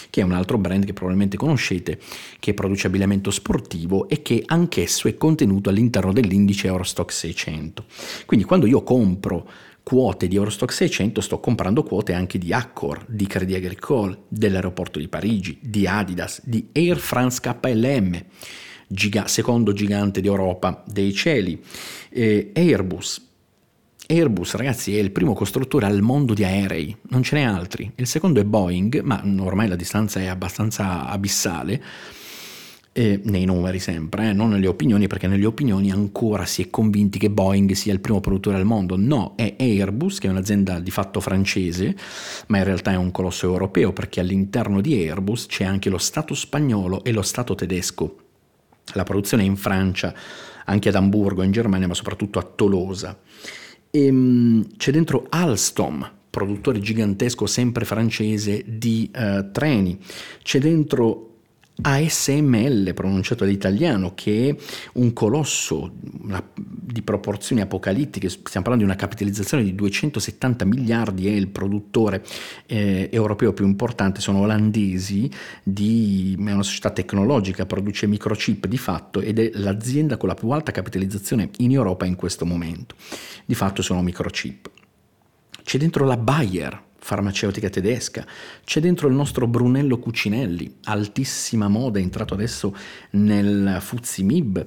che 0.09 0.21
è 0.21 0.23
un 0.23 0.33
altro 0.33 0.57
brand 0.57 0.85
che 0.85 0.93
probabilmente 0.93 1.37
conoscete, 1.37 1.97
che 2.39 2.53
produce 2.53 2.87
abbigliamento 2.87 3.31
sportivo 3.31 4.09
e 4.09 4.21
che 4.21 4.43
anch'esso 4.45 5.07
è 5.07 5.15
contenuto 5.15 5.69
all'interno 5.69 6.11
dell'indice 6.11 6.67
Eurostock 6.67 7.11
600. 7.11 7.85
Quindi 8.25 8.45
quando 8.45 8.67
io 8.67 8.83
compro 8.83 9.49
quote 9.83 10.27
di 10.27 10.35
Eurostock 10.35 10.71
600 10.71 11.21
sto 11.21 11.39
comprando 11.39 11.83
quote 11.83 12.13
anche 12.13 12.37
di 12.37 12.53
Accor, 12.53 13.05
di 13.07 13.27
Crédit 13.27 13.57
Agricole, 13.57 14.23
dell'aeroporto 14.27 14.99
di 14.99 15.07
Parigi, 15.07 15.57
di 15.61 15.87
Adidas, 15.87 16.41
di 16.43 16.69
Air 16.71 16.97
France 16.97 17.41
KLM, 17.41 18.23
giga- 18.87 19.27
secondo 19.27 19.73
gigante 19.73 20.21
d'Europa 20.21 20.83
dei 20.87 21.13
cieli, 21.13 21.61
eh, 22.09 22.51
Airbus. 22.53 23.29
Airbus, 24.07 24.55
ragazzi, 24.55 24.95
è 24.97 24.99
il 24.99 25.11
primo 25.11 25.33
costruttore 25.33 25.85
al 25.85 26.01
mondo 26.01 26.33
di 26.33 26.43
aerei, 26.43 26.95
non 27.09 27.23
ce 27.23 27.35
n'è 27.35 27.43
altri. 27.43 27.89
Il 27.95 28.07
secondo 28.07 28.41
è 28.41 28.43
Boeing, 28.43 28.99
ma 29.01 29.23
ormai 29.39 29.69
la 29.69 29.77
distanza 29.77 30.19
è 30.19 30.25
abbastanza 30.25 31.07
abissale 31.07 31.81
eh, 32.93 33.21
nei 33.23 33.45
numeri 33.45 33.79
sempre, 33.79 34.29
eh, 34.29 34.33
non 34.33 34.49
nelle 34.49 34.67
opinioni, 34.67 35.07
perché 35.07 35.27
nelle 35.27 35.45
opinioni 35.45 35.91
ancora 35.91 36.45
si 36.45 36.63
è 36.63 36.69
convinti 36.69 37.19
che 37.19 37.29
Boeing 37.29 37.71
sia 37.71 37.93
il 37.93 38.01
primo 38.01 38.19
produttore 38.19 38.57
al 38.57 38.65
mondo. 38.65 38.97
No, 38.97 39.33
è 39.37 39.55
Airbus, 39.57 40.19
che 40.19 40.27
è 40.27 40.29
un'azienda 40.29 40.79
di 40.79 40.91
fatto 40.91 41.21
francese, 41.21 41.95
ma 42.47 42.57
in 42.57 42.65
realtà 42.65 42.91
è 42.91 42.97
un 42.97 43.11
colosso 43.11 43.45
europeo, 43.47 43.93
perché 43.93 44.19
all'interno 44.19 44.81
di 44.81 44.93
Airbus 44.93 45.45
c'è 45.45 45.63
anche 45.63 45.89
lo 45.89 45.97
Stato 45.97 46.33
spagnolo 46.33 47.03
e 47.03 47.11
lo 47.11 47.21
Stato 47.21 47.55
tedesco. 47.55 48.17
La 48.93 49.03
produzione 49.03 49.43
è 49.43 49.45
in 49.45 49.55
Francia, 49.55 50.13
anche 50.65 50.89
ad 50.89 50.95
Amburgo, 50.95 51.43
in 51.43 51.51
Germania, 51.51 51.87
ma 51.87 51.93
soprattutto 51.93 52.39
a 52.39 52.43
Tolosa. 52.43 53.17
E, 53.89 54.05
ehm, 54.05 54.67
c'è 54.75 54.91
dentro 54.91 55.27
Alstom, 55.29 56.09
produttore 56.29 56.79
gigantesco 56.79 57.45
sempre 57.45 57.85
francese 57.85 58.63
di 58.65 59.09
uh, 59.13 59.51
treni. 59.51 59.97
C'è 60.41 60.59
dentro 60.59 61.30
ASML 61.81 62.93
pronunciato 62.93 63.43
all'italiano, 63.43 64.13
che 64.15 64.49
è 64.49 64.63
un 64.93 65.13
colosso 65.13 65.91
di 66.55 67.01
proporzioni 67.01 67.61
apocalittiche, 67.61 68.29
stiamo 68.29 68.65
parlando 68.65 68.83
di 68.83 68.89
una 68.89 68.95
capitalizzazione 68.95 69.63
di 69.63 69.73
270 69.75 70.65
miliardi, 70.65 71.27
è 71.27 71.31
il 71.31 71.47
produttore 71.47 72.23
eh, 72.65 73.09
europeo 73.11 73.53
più 73.53 73.65
importante, 73.65 74.21
sono 74.21 74.39
olandesi, 74.39 75.29
di, 75.63 76.35
è 76.37 76.51
una 76.51 76.63
società 76.63 76.91
tecnologica, 76.91 77.65
produce 77.65 78.07
microchip 78.07 78.67
di 78.67 78.77
fatto 78.77 79.21
ed 79.21 79.39
è 79.39 79.51
l'azienda 79.53 80.17
con 80.17 80.29
la 80.29 80.35
più 80.35 80.49
alta 80.49 80.71
capitalizzazione 80.71 81.49
in 81.57 81.71
Europa 81.71 82.05
in 82.05 82.15
questo 82.15 82.45
momento. 82.45 82.95
Di 83.45 83.55
fatto 83.55 83.81
sono 83.81 84.01
microchip. 84.01 84.69
C'è 85.63 85.77
dentro 85.77 86.05
la 86.05 86.17
Bayer, 86.17 86.89
farmaceutica 87.03 87.69
tedesca, 87.69 88.25
c'è 88.63 88.79
dentro 88.79 89.07
il 89.07 89.15
nostro 89.15 89.47
Brunello 89.47 89.97
Cucinelli, 89.97 90.77
altissima 90.83 91.67
moda, 91.67 91.99
è 91.99 92.01
entrato 92.01 92.35
adesso 92.35 92.75
nel 93.11 93.77
Fuzimib, 93.79 94.65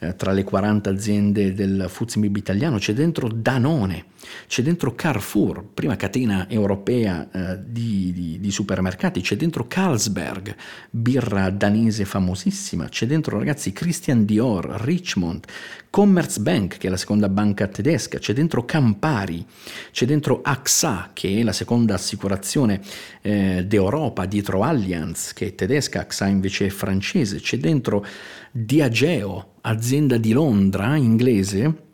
eh, 0.00 0.16
tra 0.16 0.32
le 0.32 0.42
40 0.42 0.90
aziende 0.90 1.54
del 1.54 1.86
Fuzimib 1.88 2.36
italiano, 2.36 2.78
c'è 2.78 2.92
dentro 2.92 3.28
Danone, 3.28 4.04
c'è 4.46 4.62
dentro 4.62 4.94
Carrefour, 4.94 5.64
prima 5.74 5.96
catena 5.96 6.48
europea 6.48 7.28
eh, 7.30 7.58
di, 7.64 8.12
di, 8.12 8.40
di, 8.40 8.50
supermercati, 8.50 9.20
c'è 9.20 9.36
dentro 9.36 9.66
Carlsberg, 9.66 10.54
birra 10.90 11.50
danese 11.50 12.04
famosissima, 12.04 12.88
c'è 12.88 13.06
dentro 13.06 13.38
ragazzi 13.38 13.72
Christian 13.72 14.24
Dior, 14.24 14.64
Richmond, 14.82 15.44
Commerzbank 15.90 16.76
che 16.76 16.88
è 16.88 16.90
la 16.90 16.96
seconda 16.96 17.28
banca 17.28 17.66
tedesca, 17.68 18.18
c'è 18.18 18.32
dentro 18.32 18.64
Campari, 18.64 19.44
c'è 19.92 20.04
dentro 20.04 20.40
AXA 20.42 21.10
che 21.12 21.40
è 21.40 21.42
la 21.42 21.52
seconda 21.52 21.94
assicurazione 21.94 22.80
eh, 23.22 23.64
d'Europa 23.66 24.26
dietro 24.26 24.62
Allianz 24.62 25.32
che 25.32 25.46
è 25.46 25.54
tedesca, 25.54 26.00
AXA 26.00 26.26
invece 26.26 26.66
è 26.66 26.70
francese, 26.70 27.40
c'è 27.40 27.58
dentro 27.58 28.04
Diageo, 28.50 29.54
azienda 29.62 30.16
di 30.16 30.32
Londra 30.32 30.96
inglese 30.96 31.84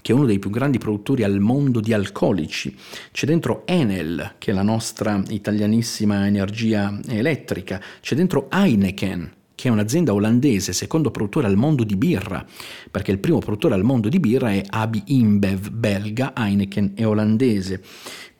che 0.00 0.12
è 0.12 0.14
uno 0.14 0.26
dei 0.26 0.38
più 0.38 0.50
grandi 0.50 0.78
produttori 0.78 1.22
al 1.22 1.40
mondo 1.40 1.80
di 1.80 1.92
alcolici, 1.92 2.76
c'è 3.12 3.26
dentro 3.26 3.62
Enel, 3.66 4.34
che 4.38 4.50
è 4.50 4.54
la 4.54 4.62
nostra 4.62 5.22
italianissima 5.28 6.26
energia 6.26 6.98
elettrica, 7.08 7.80
c'è 8.00 8.14
dentro 8.14 8.48
Heineken, 8.50 9.32
che 9.54 9.68
è 9.68 9.70
un'azienda 9.70 10.12
olandese, 10.12 10.72
secondo 10.72 11.10
produttore 11.10 11.46
al 11.46 11.56
mondo 11.56 11.84
di 11.84 11.96
birra, 11.96 12.44
perché 12.90 13.12
il 13.12 13.18
primo 13.18 13.38
produttore 13.38 13.74
al 13.74 13.84
mondo 13.84 14.08
di 14.08 14.18
birra 14.18 14.50
è 14.50 14.62
Abi 14.68 15.02
InBev 15.06 15.70
belga, 15.70 16.32
Heineken 16.36 16.92
è 16.94 17.06
olandese. 17.06 17.80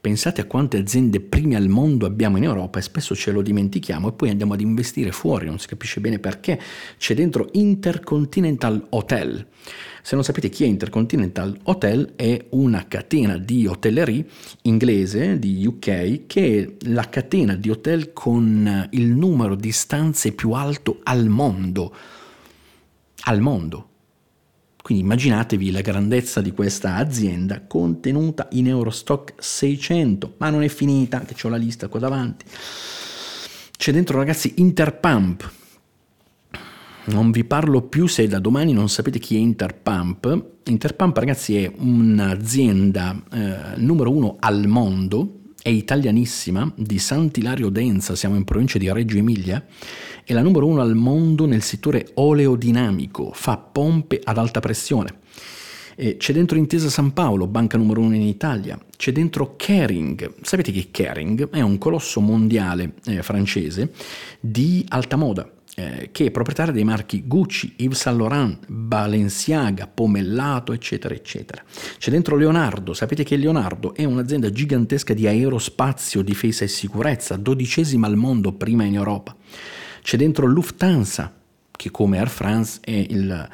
Pensate 0.05 0.43
a 0.43 0.45
quante 0.45 0.77
aziende 0.77 1.21
prime 1.21 1.57
al 1.57 1.69
mondo 1.69 2.05
abbiamo 2.05 2.37
in 2.37 2.43
Europa 2.43 2.79
e 2.79 2.83
spesso 2.83 3.15
ce 3.15 3.31
lo 3.31 3.41
dimentichiamo 3.41 4.09
e 4.09 4.13
poi 4.13 4.29
andiamo 4.29 4.53
ad 4.53 4.61
investire 4.61 5.13
fuori, 5.13 5.47
non 5.47 5.59
si 5.59 5.67
capisce 5.67 6.01
bene 6.01 6.19
perché. 6.19 6.61
C'è 6.99 7.15
dentro 7.15 7.49
Intercontinental 7.53 8.85
Hotel. 8.91 9.47
Se 10.07 10.17
non 10.17 10.23
sapete 10.23 10.51
chi 10.51 10.65
è 10.65 10.67
Intercontinental 10.67 11.59
Hotel, 11.63 12.13
è 12.15 12.49
una 12.51 12.87
catena 12.87 13.39
di 13.39 13.67
hotellerie 13.67 14.27
inglese 14.65 15.39
di 15.39 15.65
UK 15.67 16.27
che 16.27 16.77
è 16.79 16.89
la 16.91 17.09
catena 17.09 17.55
di 17.55 17.71
hotel 17.71 18.13
con 18.13 18.87
il 18.91 19.07
numero 19.07 19.55
di 19.55 19.73
stanze 19.73 20.33
più 20.33 20.51
alto 20.51 21.01
al 21.05 21.29
mondo. 21.29 21.97
Al 23.23 23.41
mondo. 23.41 23.89
Quindi 24.83 25.05
immaginatevi 25.05 25.71
la 25.71 25.81
grandezza 25.81 26.43
di 26.43 26.53
questa 26.53 26.97
azienda 26.97 27.63
contenuta 27.67 28.49
in 28.51 28.69
Eurostock 28.69 29.33
600, 29.39 30.35
ma 30.37 30.51
non 30.51 30.63
è 30.63 30.69
finita, 30.69 31.21
che 31.21 31.47
ho 31.47 31.49
la 31.49 31.57
lista 31.57 31.89
qua 31.89 32.01
davanti. 32.01 32.45
C'è 33.75 33.91
dentro 33.91 34.19
ragazzi 34.19 34.53
Interpump. 34.57 35.64
Non 37.07 37.31
vi 37.31 37.45
parlo 37.45 37.83
più 37.83 38.07
se 38.07 38.27
da 38.27 38.39
domani 38.39 38.73
non 38.73 38.89
sapete 38.89 39.19
chi 39.19 39.37
è 39.37 39.39
Interpump. 39.39 40.53
Interpump 40.65 41.17
ragazzi 41.17 41.57
è 41.57 41.71
un'azienda 41.77 43.23
eh, 43.33 43.77
numero 43.77 44.11
uno 44.11 44.37
al 44.41 44.67
mondo, 44.67 45.41
è 45.63 45.69
italianissima, 45.69 46.73
di 46.75 46.99
Sant'Ilario 46.99 47.69
Denza, 47.69 48.17
siamo 48.17 48.37
in 48.37 48.45
provincia 48.45 48.79
di 48.79 48.91
Reggio 48.91 49.19
Emilia 49.19 49.65
è 50.25 50.33
la 50.33 50.41
numero 50.41 50.67
uno 50.67 50.81
al 50.81 50.95
mondo 50.95 51.45
nel 51.45 51.63
settore 51.63 52.09
oleodinamico, 52.15 53.31
fa 53.35 53.59
pompe 53.59 54.21
ad 54.25 54.39
alta 54.39 54.61
pressione. 54.61 55.19
E 55.97 56.17
c'è 56.17 56.33
dentro 56.33 56.57
Intesa 56.57 56.89
San 56.89 57.13
Paolo, 57.13 57.47
banca 57.47 57.77
numero 57.77 58.01
uno 58.01 58.15
in 58.15 58.23
Italia. 58.23 58.79
C'è 58.97 59.13
dentro 59.13 59.55
Kering. 59.57 60.37
Sapete 60.41 60.73
che 60.73 60.89
Kering 60.91 61.51
è 61.51 61.61
un 61.61 61.79
colosso 61.79 62.21
mondiale 62.21 62.95
eh, 63.05 63.23
francese 63.23 63.93
di 64.41 64.85
alta 64.89 65.17
moda. 65.17 65.49
Eh, 65.77 66.11
che 66.13 66.27
è 66.27 66.31
proprietaria 66.31 66.73
dei 66.73 66.85
marchi 66.85 67.25
Gucci, 67.27 67.75
Yves 67.79 67.99
Saint 67.99 68.17
Laurent, 68.17 68.65
Balenciaga, 68.69 69.89
Pomellato, 69.89 70.73
eccetera, 70.73 71.15
eccetera. 71.15 71.65
C'è 71.99 72.13
dentro 72.13 72.37
Leonardo, 72.37 72.95
sapete 72.95 73.25
che 73.25 73.37
Leonardo 73.37 73.93
è 73.93 74.05
un'azienda 74.05 74.51
gigantesca 74.51 75.15
di 75.15 75.27
aerospazio, 75.27 76.23
difesa 76.23 76.63
e 76.63 76.69
sicurezza, 76.69 77.35
dodicesima 77.35 78.07
al 78.07 78.15
mondo, 78.15 78.53
prima 78.53 78.85
in 78.85 78.95
Europa. 78.95 79.35
C'è 80.01 80.17
dentro 80.17 80.47
Lufthansa, 80.47 81.33
che 81.73 81.91
come 81.91 82.19
Air 82.19 82.29
France 82.29 82.79
è 82.81 82.93
il 82.93 83.49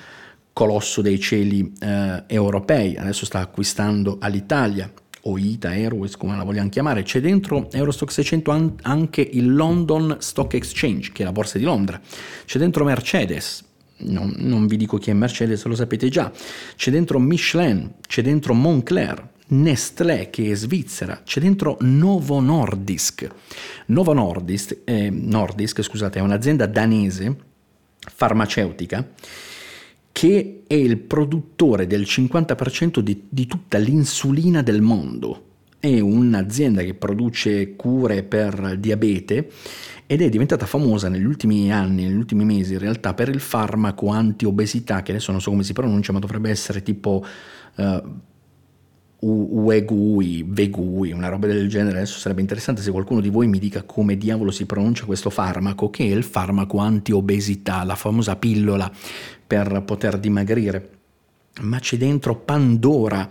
colosso 0.52 1.00
dei 1.00 1.18
cieli 1.18 1.72
eh, 1.80 2.24
europei, 2.26 2.98
adesso 2.98 3.24
sta 3.24 3.38
acquistando 3.38 4.18
all'Italia, 4.20 4.92
o 5.22 5.38
ITA 5.38 5.70
Airways 5.70 6.16
come 6.16 6.36
la 6.36 6.44
vogliamo 6.44 6.68
chiamare, 6.68 7.02
c'è 7.02 7.20
dentro 7.20 7.70
Eurostock 7.70 8.12
600 8.12 8.76
anche 8.82 9.20
il 9.20 9.54
London 9.54 10.16
Stock 10.20 10.54
Exchange, 10.54 11.12
che 11.12 11.22
è 11.22 11.24
la 11.24 11.32
borsa 11.32 11.58
di 11.58 11.64
Londra, 11.64 12.00
c'è 12.44 12.58
dentro 12.58 12.84
Mercedes, 12.84 13.64
non, 14.02 14.34
non, 14.38 14.66
vi 14.66 14.76
dico 14.76 14.96
chi 14.98 15.10
è 15.10 15.12
Mercedes, 15.12 15.64
lo 15.64 15.74
sapete 15.74 16.08
già. 16.08 16.32
C'è 16.74 16.90
dentro 16.90 17.18
Michelin, 17.18 17.94
c'è 18.06 18.22
dentro 18.22 18.54
Moncler, 18.54 19.28
Nestlé 19.48 20.30
che 20.30 20.52
è 20.52 20.54
svizzera, 20.54 21.22
c'è 21.24 21.40
dentro 21.40 21.76
Novo 21.80 22.40
Nordisk. 22.40 23.28
Novo 23.86 24.12
Nordisk, 24.12 24.78
eh, 24.84 25.10
Nordisk 25.10 25.82
scusate, 25.82 26.20
è 26.20 26.22
un'azienda 26.22 26.66
danese 26.66 27.36
farmaceutica 27.98 29.06
che 30.20 30.64
è 30.66 30.74
il 30.74 30.98
produttore 30.98 31.86
del 31.86 32.02
50% 32.02 32.98
di, 32.98 33.22
di 33.26 33.46
tutta 33.46 33.78
l'insulina 33.78 34.60
del 34.60 34.82
mondo. 34.82 35.44
È 35.78 35.98
un'azienda 35.98 36.82
che 36.82 36.92
produce 36.92 37.74
cure 37.74 38.22
per 38.22 38.76
diabete 38.76 39.50
ed 40.04 40.20
è 40.20 40.28
diventata 40.28 40.66
famosa 40.66 41.08
negli 41.08 41.24
ultimi 41.24 41.72
anni, 41.72 42.04
negli 42.04 42.18
ultimi 42.18 42.44
mesi 42.44 42.74
in 42.74 42.80
realtà, 42.80 43.14
per 43.14 43.30
il 43.30 43.40
farmaco 43.40 44.08
anti-obesità, 44.08 45.00
che 45.00 45.12
adesso 45.12 45.32
non 45.32 45.40
so 45.40 45.48
come 45.48 45.62
si 45.62 45.72
pronuncia, 45.72 46.12
ma 46.12 46.18
dovrebbe 46.18 46.50
essere 46.50 46.82
tipo 46.82 47.24
uh, 47.76 48.02
Uegui, 49.20 50.44
Vegui, 50.46 51.12
una 51.12 51.28
roba 51.28 51.46
del 51.46 51.68
genere. 51.68 51.98
Adesso 51.98 52.18
sarebbe 52.18 52.40
interessante 52.40 52.82
se 52.82 52.90
qualcuno 52.90 53.20
di 53.20 53.28
voi 53.28 53.46
mi 53.46 53.58
dica 53.58 53.82
come 53.82 54.16
diavolo 54.16 54.50
si 54.50 54.66
pronuncia 54.66 55.04
questo 55.04 55.30
farmaco, 55.30 55.90
che 55.90 56.04
è 56.04 56.08
il 56.08 56.24
farmaco 56.24 56.78
anti-obesità, 56.78 57.84
la 57.84 57.96
famosa 57.96 58.36
pillola 58.36 58.90
per 59.46 59.82
poter 59.84 60.18
dimagrire 60.18 60.98
ma 61.60 61.78
c'è 61.78 61.96
dentro 61.96 62.36
Pandora, 62.36 63.28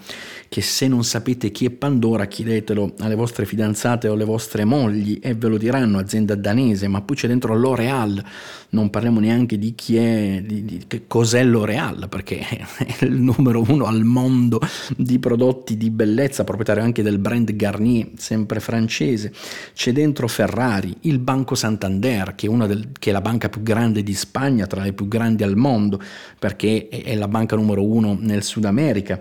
che 0.48 0.62
se 0.62 0.88
non 0.88 1.04
sapete 1.04 1.52
chi 1.52 1.66
è 1.66 1.70
Pandora 1.70 2.26
chiedetelo 2.26 2.94
alle 3.00 3.16
vostre 3.16 3.46
fidanzate 3.46 4.08
o 4.08 4.14
alle 4.14 4.26
vostre 4.26 4.66
mogli 4.66 5.20
e 5.22 5.34
ve 5.34 5.48
lo 5.48 5.58
diranno, 5.58 5.98
azienda 5.98 6.36
danese, 6.36 6.88
ma 6.88 7.02
poi 7.02 7.16
c'è 7.16 7.28
dentro 7.28 7.56
L'Oreal, 7.56 8.24
non 8.72 8.90
parliamo 8.90 9.20
neanche 9.20 9.58
di 9.58 9.74
chi 9.74 9.98
è, 9.98 10.44
di, 10.46 10.64
di, 10.64 10.84
che 10.88 11.08
cos'è 11.08 11.44
L'Oreal, 11.44 12.08
perché 12.10 12.40
è 12.48 13.04
il 13.06 13.14
numero 13.14 13.64
uno 13.68 13.86
al 13.86 14.04
mondo 14.04 14.60
di 14.96 15.18
prodotti 15.18 15.78
di 15.78 15.90
bellezza, 15.90 16.44
proprietario 16.44 16.84
anche 16.84 17.02
del 17.02 17.18
brand 17.18 17.52
Garnier, 17.56 18.10
sempre 18.18 18.60
francese, 18.60 19.34
c'è 19.74 19.92
dentro 19.92 20.28
Ferrari, 20.28 20.96
il 21.02 21.20
Banco 21.20 21.56
Santander, 21.56 22.36
che 22.36 22.48
è, 22.48 22.68
del, 22.68 22.90
che 22.98 23.10
è 23.10 23.14
la 23.14 23.22
banca 23.22 23.50
più 23.50 23.64
grande 23.64 24.04
di 24.04 24.14
Spagna, 24.14 24.68
tra 24.68 24.84
le 24.84 24.94
più 24.94 25.08
grandi 25.08 25.44
al 25.44 25.56
mondo, 25.56 26.00
perché 26.38 26.88
è, 26.90 27.16
la 27.16 27.28
banca 27.28 27.56
numero 27.56 27.84
uno 27.84 28.18
nel 28.20 28.44
Sud 28.44 28.66
America. 28.66 29.20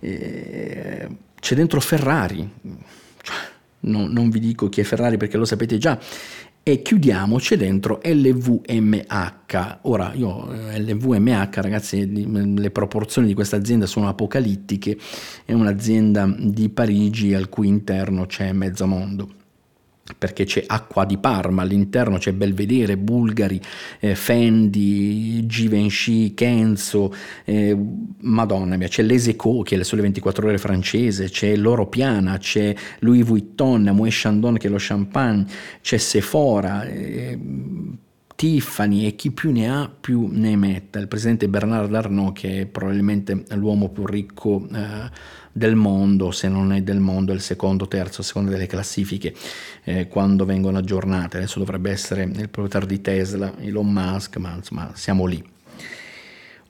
Eh, 0.00 1.08
c'è 1.40 1.54
dentro 1.54 1.80
Ferrari, 1.80 2.50
cioè, 3.22 3.36
no, 3.80 4.06
non 4.08 4.30
vi 4.30 4.40
dico 4.40 4.68
chi 4.68 4.80
è 4.80 4.84
Ferrari 4.84 5.16
perché 5.16 5.36
lo 5.36 5.44
sapete 5.44 5.76
già, 5.76 5.98
e 6.66 6.80
chiudiamo, 6.80 7.36
c'è 7.36 7.58
dentro 7.58 8.00
LVMH. 8.02 9.80
Ora, 9.82 10.14
io 10.14 10.50
eh, 10.50 10.80
LVMH, 10.80 11.60
ragazzi, 11.60 12.58
le 12.58 12.70
proporzioni 12.70 13.26
di 13.26 13.34
questa 13.34 13.56
azienda 13.56 13.84
sono 13.84 14.08
apocalittiche, 14.08 14.96
è 15.44 15.52
un'azienda 15.52 16.26
di 16.38 16.70
Parigi 16.70 17.34
al 17.34 17.50
cui 17.50 17.68
interno 17.68 18.24
c'è 18.24 18.50
mezzo 18.52 18.86
mondo 18.86 19.42
perché 20.18 20.44
c'è 20.44 20.64
Acqua 20.66 21.06
di 21.06 21.16
Parma, 21.16 21.62
all'interno 21.62 22.18
c'è 22.18 22.32
Belvedere, 22.32 22.98
Bulgari, 22.98 23.60
eh, 24.00 24.14
Fendi, 24.14 25.46
Givenchy, 25.46 26.34
Kenzo, 26.34 27.14
eh, 27.44 27.76
Madonna 28.20 28.76
mia, 28.76 28.88
c'è 28.88 29.02
l'Eseco 29.02 29.62
che 29.62 29.76
è 29.76 29.78
le 29.78 29.84
sole 29.84 30.02
24 30.02 30.46
ore 30.46 30.58
francese, 30.58 31.30
c'è 31.30 31.56
Loro 31.56 31.86
Piana, 31.88 32.36
c'è 32.36 32.74
Louis 33.00 33.24
Vuitton, 33.24 33.90
Moët 33.94 34.12
Chandon 34.12 34.58
che 34.58 34.66
è 34.66 34.70
lo 34.70 34.76
champagne, 34.78 35.46
c'è 35.80 35.96
Sephora, 35.96 36.84
eh, 36.84 37.38
Tiffany 38.36 39.06
e 39.06 39.14
chi 39.14 39.30
più 39.30 39.52
ne 39.52 39.70
ha 39.70 39.88
più 39.88 40.28
ne 40.30 40.56
metta. 40.56 40.98
Il 40.98 41.08
presidente 41.08 41.48
Bernard 41.48 41.94
Arnault 41.94 42.36
che 42.36 42.62
è 42.62 42.66
probabilmente 42.66 43.44
l'uomo 43.54 43.88
più 43.88 44.04
ricco 44.04 44.66
eh, 44.72 45.42
del 45.56 45.76
mondo, 45.76 46.32
se 46.32 46.48
non 46.48 46.72
è 46.72 46.82
del 46.82 46.98
mondo, 46.98 47.30
è 47.30 47.34
il 47.36 47.40
secondo, 47.40 47.86
terzo, 47.86 48.22
a 48.22 48.24
seconda 48.24 48.50
delle 48.50 48.66
classifiche, 48.66 49.32
eh, 49.84 50.08
quando 50.08 50.44
vengono 50.44 50.78
aggiornate. 50.78 51.36
Adesso 51.36 51.60
dovrebbe 51.60 51.92
essere 51.92 52.24
il 52.24 52.48
proprietario 52.48 52.88
di 52.88 53.00
Tesla, 53.00 53.54
Elon 53.60 53.90
Musk, 53.90 54.36
ma 54.38 54.54
insomma 54.56 54.90
siamo 54.94 55.26
lì. 55.26 55.53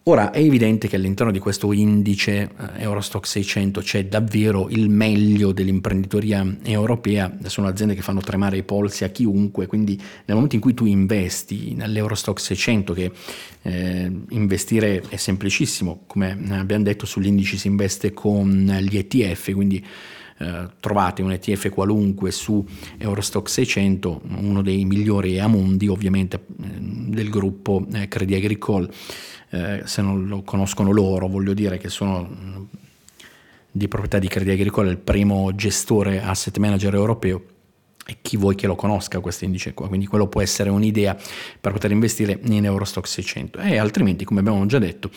Ora 0.07 0.33
è 0.33 0.39
evidente 0.39 0.87
che 0.87 0.97
all'interno 0.97 1.33
di 1.33 1.39
questo 1.39 1.73
indice 1.73 2.43
eh, 2.43 2.49
Eurostock 2.83 3.27
600 3.27 3.81
c'è 3.81 4.05
davvero 4.05 4.69
il 4.69 4.91
meglio 4.91 5.51
dell'imprenditoria 5.53 6.59
europea, 6.63 7.35
sono 7.47 7.69
aziende 7.69 7.95
che 7.95 8.03
fanno 8.03 8.21
tremare 8.21 8.59
i 8.59 8.65
polsi 8.65 9.05
a 9.05 9.09
chiunque, 9.09 9.67
quindi 9.67 9.97
nel 9.97 10.37
momento 10.37 10.57
in 10.57 10.61
cui 10.61 10.75
tu 10.75 10.85
investi 10.85 11.73
nell'Eurostock 11.73 12.39
600, 12.39 12.93
che 12.93 13.13
eh, 13.63 14.13
investire 14.29 15.03
è 15.09 15.17
semplicissimo, 15.17 16.03
come 16.07 16.39
abbiamo 16.51 16.85
detto 16.85 17.07
sull'indice 17.07 17.57
si 17.57 17.69
investe 17.69 18.13
con 18.13 18.77
gli 18.83 18.99
ETF, 18.99 19.53
quindi 19.53 19.83
eh, 20.39 20.69
trovate 20.81 21.23
un 21.23 21.33
ETF 21.33 21.71
qualunque 21.71 22.31
su 22.31 22.65
Eurostock 22.99 23.49
600, 23.49 24.23
uno 24.39 24.63
dei 24.63 24.85
migliori 24.85 25.39
a 25.39 25.47
mondi 25.47 25.89
ovviamente 25.89 26.37
eh, 26.37 26.67
del 26.79 27.31
gruppo 27.31 27.87
eh, 27.93 28.09
Credit 28.09 28.37
Agricole. 28.37 28.91
Eh, 29.51 29.83
se 29.85 30.03
non 30.03 30.27
lo 30.27 30.43
conoscono 30.43 30.91
loro, 30.91 31.29
voglio 31.29 31.55
dire 31.55 31.79
che 31.79 31.89
sono 31.89 32.29
mm, 32.29 32.63
di 33.71 33.89
proprietà 33.89 34.19
di 34.19 34.29
Credit 34.29 34.55
Agricole 34.55 34.91
il 34.91 34.99
primo 34.99 35.55
gestore 35.55 36.23
asset 36.23 36.57
manager 36.59 36.95
europeo 36.95 37.43
e 38.07 38.19
chi 38.21 38.37
vuoi 38.37 38.55
che 38.55 38.67
lo 38.67 38.75
conosca 38.75 39.21
questo 39.21 39.45
indice 39.45 39.73
qua, 39.73 39.89
quindi 39.89 40.07
quello 40.07 40.27
può 40.27 40.43
essere 40.43 40.69
un'idea 40.69 41.17
per 41.61 41.73
poter 41.73 41.91
investire 41.91 42.39
in 42.45 42.65
Eurostock 42.65 43.09
600 43.09 43.61
e 43.61 43.79
altrimenti 43.79 44.25
come 44.25 44.41
abbiamo 44.41 44.67
già 44.67 44.79
detto 44.79 45.11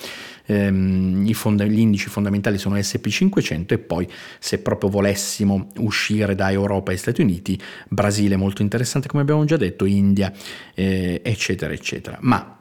ehm, 0.45 1.29
fond- 1.33 1.63
gli 1.63 1.79
indici 1.79 2.07
fondamentali 2.07 2.57
sono 2.57 2.77
SP500 2.77 3.73
e 3.73 3.77
poi 3.77 4.07
se 4.39 4.59
proprio 4.59 4.89
volessimo 4.89 5.67
uscire 5.79 6.33
da 6.33 6.49
Europa 6.51 6.93
e 6.93 6.97
Stati 6.97 7.21
Uniti, 7.21 7.59
Brasile 7.89 8.37
molto 8.37 8.61
interessante 8.61 9.07
come 9.07 9.21
abbiamo 9.21 9.43
già 9.43 9.57
detto, 9.57 9.83
India 9.85 10.31
eh, 10.73 11.21
eccetera 11.23 11.73
eccetera, 11.73 12.17
ma 12.21 12.57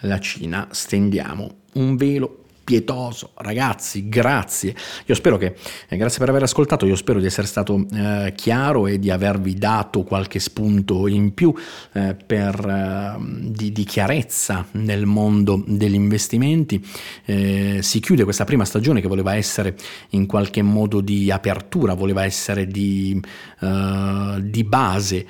la 0.00 0.18
Cina 0.20 0.68
stendiamo 0.70 1.54
un 1.74 1.96
velo 1.96 2.44
pietoso. 2.66 3.30
Ragazzi, 3.36 4.08
grazie. 4.08 4.74
Io 5.06 5.14
spero 5.14 5.36
che, 5.36 5.54
eh, 5.88 5.96
grazie 5.96 6.18
per 6.18 6.30
aver 6.30 6.42
ascoltato, 6.42 6.84
io 6.84 6.96
spero 6.96 7.20
di 7.20 7.26
essere 7.26 7.46
stato 7.46 7.86
eh, 7.94 8.32
chiaro 8.34 8.88
e 8.88 8.98
di 8.98 9.08
avervi 9.08 9.54
dato 9.54 10.02
qualche 10.02 10.40
spunto 10.40 11.06
in 11.06 11.32
più 11.32 11.54
eh, 11.92 12.16
per, 12.26 12.58
eh, 12.58 13.50
di, 13.52 13.70
di, 13.70 13.84
chiarezza 13.84 14.66
nel 14.72 15.06
mondo 15.06 15.62
degli 15.64 15.94
investimenti. 15.94 16.84
Eh, 17.24 17.78
si 17.82 18.00
chiude 18.00 18.24
questa 18.24 18.44
prima 18.44 18.64
stagione 18.64 19.00
che 19.00 19.06
voleva 19.06 19.36
essere 19.36 19.76
in 20.10 20.26
qualche 20.26 20.62
modo 20.62 21.00
di 21.00 21.30
apertura, 21.30 21.94
voleva 21.94 22.24
essere 22.24 22.66
di, 22.66 23.22
eh, 23.60 24.38
di 24.40 24.64
base 24.64 25.24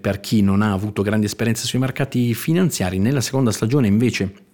per 0.00 0.20
chi 0.20 0.40
non 0.40 0.62
ha 0.62 0.72
avuto 0.72 1.02
grandi 1.02 1.26
esperienze 1.26 1.66
sui 1.66 1.78
mercati 1.78 2.32
finanziari. 2.32 2.98
Nella 2.98 3.20
seconda 3.20 3.52
stagione 3.52 3.86
invece 3.86 4.46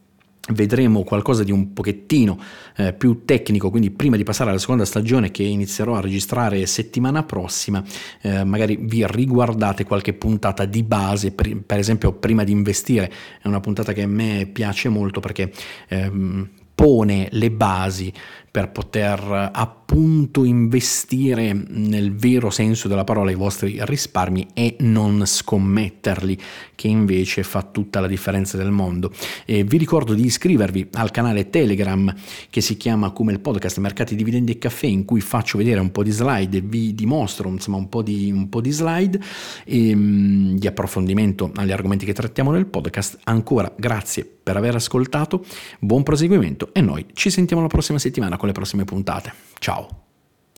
vedremo 0.52 1.04
qualcosa 1.04 1.42
di 1.42 1.50
un 1.50 1.72
pochettino 1.72 2.38
eh, 2.76 2.92
più 2.92 3.24
tecnico, 3.24 3.70
quindi 3.70 3.90
prima 3.90 4.16
di 4.16 4.24
passare 4.24 4.50
alla 4.50 4.58
seconda 4.58 4.84
stagione 4.84 5.30
che 5.30 5.42
inizierò 5.42 5.94
a 5.96 6.00
registrare 6.00 6.66
settimana 6.66 7.22
prossima, 7.22 7.82
eh, 8.20 8.44
magari 8.44 8.78
vi 8.80 9.06
riguardate 9.06 9.84
qualche 9.84 10.12
puntata 10.12 10.64
di 10.64 10.82
base, 10.82 11.32
per, 11.32 11.56
per, 11.64 11.78
esempio 11.78 12.12
prima 12.12 12.44
di 12.44 12.52
investire, 12.52 13.10
è 13.40 13.48
una 13.48 13.60
puntata 13.60 13.92
che 13.92 14.02
a 14.02 14.08
me 14.08 14.48
piace 14.52 14.88
molto 14.88 15.20
perché 15.20 15.50
ehm, 15.88 16.48
pone 16.74 17.28
le 17.30 17.50
basi 17.50 18.12
per 18.50 18.70
poter 18.70 19.50
appunto 19.94 20.42
investire 20.42 21.52
nel 21.52 22.12
vero 22.16 22.50
senso 22.50 22.88
della 22.88 23.04
parola 23.04 23.30
i 23.30 23.36
vostri 23.36 23.78
risparmi 23.78 24.48
e 24.52 24.74
non 24.80 25.24
scommetterli, 25.24 26.36
che 26.74 26.88
invece 26.88 27.44
fa 27.44 27.62
tutta 27.62 28.00
la 28.00 28.08
differenza 28.08 28.56
del 28.56 28.72
mondo. 28.72 29.12
E 29.44 29.62
vi 29.62 29.78
ricordo 29.78 30.12
di 30.14 30.24
iscrivervi 30.24 30.88
al 30.94 31.12
canale 31.12 31.48
Telegram 31.48 32.12
che 32.50 32.60
si 32.60 32.76
chiama 32.76 33.12
come 33.12 33.30
il 33.30 33.38
podcast 33.38 33.78
Mercati 33.78 34.16
Dividendi 34.16 34.50
e 34.50 34.58
Caffè, 34.58 34.86
in 34.86 35.04
cui 35.04 35.20
faccio 35.20 35.58
vedere 35.58 35.78
un 35.78 35.92
po' 35.92 36.02
di 36.02 36.10
slide 36.10 36.56
e 36.56 36.60
vi 36.60 36.92
dimostro 36.92 37.48
insomma 37.48 37.76
un 37.76 37.88
po' 37.88 38.02
di, 38.02 38.32
un 38.32 38.48
po 38.48 38.60
di 38.60 38.72
slide 38.72 39.20
e, 39.64 39.92
um, 39.94 40.58
di 40.58 40.66
approfondimento 40.66 41.52
agli 41.54 41.70
argomenti 41.70 42.04
che 42.04 42.12
trattiamo 42.12 42.50
nel 42.50 42.66
podcast. 42.66 43.20
Ancora 43.24 43.72
grazie 43.76 44.28
per 44.42 44.56
aver 44.56 44.74
ascoltato, 44.74 45.44
buon 45.78 46.02
proseguimento 46.02 46.70
e 46.72 46.80
noi 46.80 47.06
ci 47.12 47.30
sentiamo 47.30 47.62
la 47.62 47.68
prossima 47.68 48.00
settimana 48.00 48.36
con 48.36 48.48
le 48.48 48.54
prossime 48.54 48.84
puntate. 48.84 49.32
Ciao! 49.60 49.83
Wow. 49.84 50.13